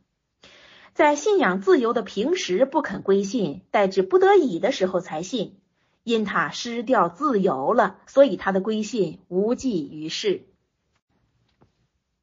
[0.96, 5.60] 在信仰自由的平时不肯归信，待至不得已的时候才信，
[6.04, 10.48] 因他失掉自由了，所以他的归信无济于事。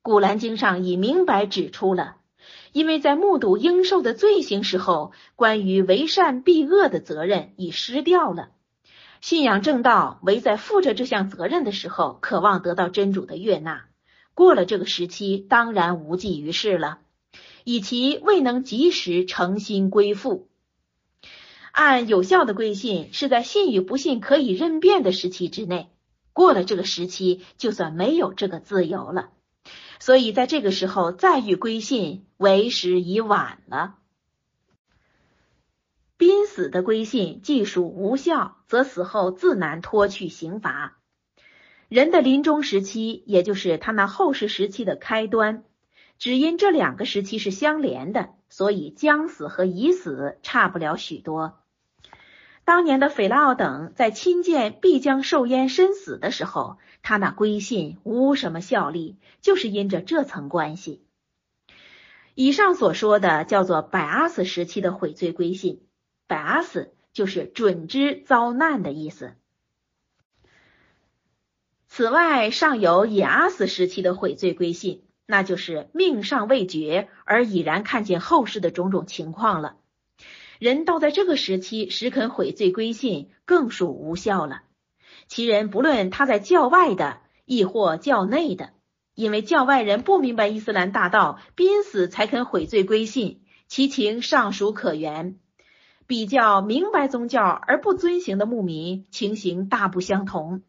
[0.03, 2.17] 古兰经上已明白指出了，
[2.73, 8.49] 因为在目睹应受的罪行时候，关于为善避恶的责任已失掉了。
[9.21, 13.85] 信仰正道，唯在负着这项责任的时候，渴望得到真主的悦纳。
[14.35, 16.99] 过了这个时期，当然无济于事了，
[17.63, 20.49] 以其未能及时诚心归附。
[21.71, 25.91] 按有效的归信，是在信与不信可以任变的时期之内。
[26.33, 29.31] 过了这个时期，就算没有这个自由了。
[30.05, 33.99] 所以，在这个时候再欲归信，为时已晚了。
[36.17, 40.99] 濒死的归信既属无效，则死后自难脱去刑罚。
[41.89, 45.63] 人的临终时期，也就是他那后世时期的开端，
[46.19, 51.62] 只因这两个时期是相连的，所以将死和已死差不了许多。
[52.65, 61.05] 当年的斐拉奥等在亲见必将受淹身死的时候，他那归信无什么效力，就是因着这层关系。
[62.35, 65.83] 以上所说的叫做百阿斯时期的悔罪归信，
[66.27, 69.35] 百阿斯就是准知遭难的意思。
[71.89, 79.77] 此外，尚有也阿斯时期的悔罪归信，那就是命尚未绝而已然看见后世的种种情况了。
[80.63, 84.63] 人到在这个时期，实肯悔罪归信，更属无效了。
[85.27, 88.71] 其人不论他在教外的，亦或教内的，
[89.17, 95.41] 因为教外人不明白伊斯兰大道，濒死才肯悔罪归信，其情尚属可原。
[96.07, 100.63] 比较明白宗教而不遵行的牧民，情形大不相同。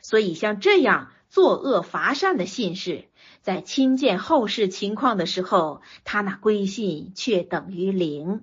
[0.00, 3.04] 所以，像这样作恶伐善的信士，
[3.42, 8.40] 在亲见后世情况的时候，他那归信却等于零。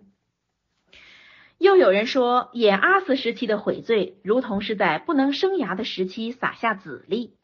[1.63, 7.37] 又有人说，也阿斯时期的悔罪，如同是在不能生芽的时期撒下籽粒；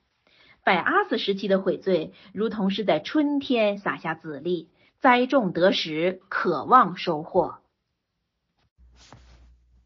[0.66, 4.68] 百阿斯时期的悔罪，如同是在春天撒下籽粒，
[5.00, 7.60] 栽种得时，渴望收获。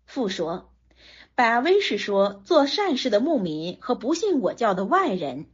[0.07, 0.67] 复说，
[1.35, 5.45] 百威是说，做善事的牧民和不信我教的外人，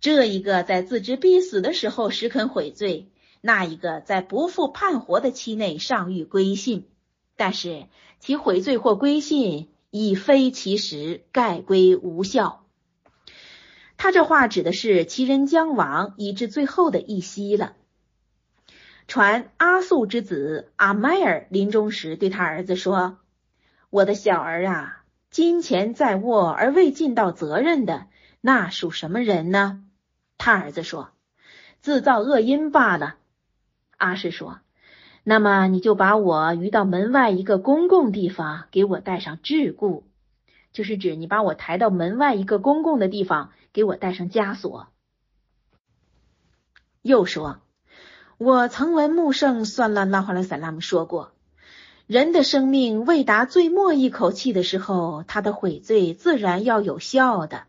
[0.00, 3.08] 这一个在自知必死的时候时肯悔罪，
[3.40, 6.90] 那一个在不负叛活的期内尚欲归信，
[7.36, 7.86] 但是
[8.20, 12.64] 其悔罪或归信已非其时，盖归无效。
[13.96, 17.74] 他这话指的是其人将亡，以至最后的一息了。
[19.06, 23.18] 传阿素之子阿迈尔临终时对他儿子说
[23.90, 28.06] ：“我的小儿啊，金钱在握而未尽到责任的，
[28.42, 29.82] 那属什么人呢？”
[30.36, 31.10] 他儿子说
[31.80, 33.16] ：“自造恶因罢了。”
[33.96, 34.60] 阿氏说
[35.30, 40.04] ：“那么你就把我移到门外一个公共地方，给我带上桎梏，
[40.72, 44.88] 就是指你把我抬到门外一个公共的地方，给我带上枷锁。”
[47.04, 47.58] 又说
[48.38, 51.32] ：“我曾闻穆圣算了拉华勒萨拉姆说过，
[52.06, 57.64] 人的生命未达最末一口气的时候，他的悔罪自然要有效的。”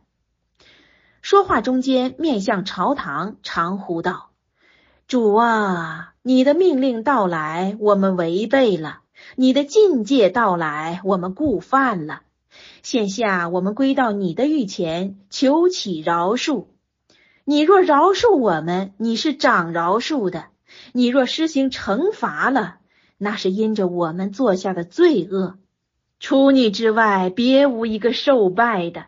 [1.21, 4.28] 说话中间面向朝堂，长呼道
[5.09, 8.99] ：“主啊！”你的命令到来，我们违背了；
[9.35, 12.21] 你的境界到来，我们故犯了。
[12.83, 16.65] 现下我们归到你的御前，求起饶恕。
[17.43, 20.49] 你若饶恕我们，你是长饶恕的；
[20.93, 22.75] 你若施行惩罚了，
[23.17, 25.57] 那是因着我们做下的罪恶。
[26.19, 29.05] 除你之外，别无一个受拜的。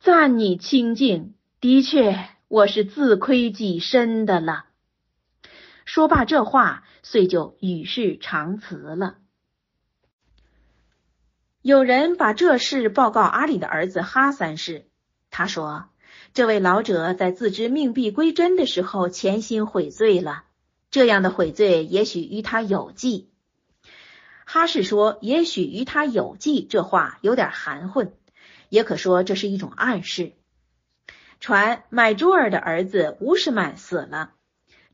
[0.00, 4.64] 赞你清净，的确，我是自亏己身的了。
[5.84, 9.18] 说罢这话，遂就与世长辞了。
[11.62, 14.86] 有人把这事报告阿里的儿子哈三世，
[15.30, 15.86] 他说
[16.34, 20.44] ：“这位老者在自知命必归真的时候，潜心悔罪了。
[20.90, 23.30] 这样的悔罪，也许与他有计。”
[24.44, 28.12] 哈氏说：“也许与他有计。”这话有点含混，
[28.68, 30.34] 也可说这是一种暗示。
[31.40, 34.32] 传买珠尔的儿子乌什曼死了。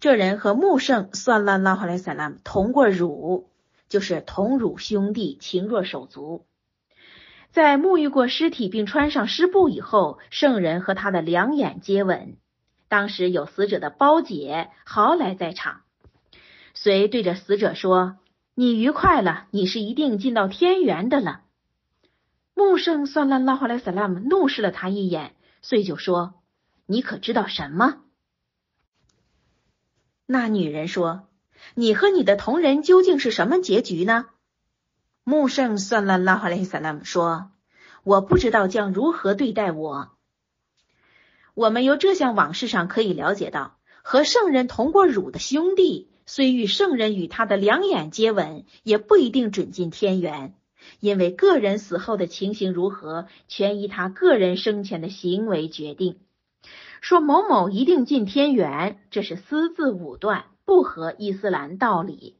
[0.00, 3.50] 这人和穆圣算拉拉哈莱萨拉姆同过乳，
[3.90, 6.46] 就是同乳兄弟，情若手足。
[7.50, 12.38] 在沐浴过尸体并穿上尸布以后，圣人和他的两眼接吻。
[12.88, 15.82] 当时有死者的胞姐豪来在场，
[16.72, 18.16] 遂对着死者说
[18.56, 21.42] ：“你愉快了，你是一定进到天园的了。”
[22.56, 26.34] 穆圣算拉拉哈莱萨拉姆怒视了他一眼，遂就说
[26.86, 27.98] ：“你可知道什么？”
[30.32, 31.26] 那女人说
[31.74, 34.26] ：“你和你的同人究竟是什么结局呢？”
[35.24, 37.50] 穆圣算了拉哈雷萨拉姆说
[38.04, 40.12] ：“我不知道将如何对待我。”
[41.54, 50.54] 我们由这项往事上可以了解到，和圣人同过乳的兄弟，虽与圣人与他的两眼接吻，也不一定准进天元，
[51.00, 56.20] 因为个人死后的情形如何，全依他个人生前的行为决定。
[57.00, 62.39] 说某某一定进天元，这是私自武断，不合伊斯兰道理。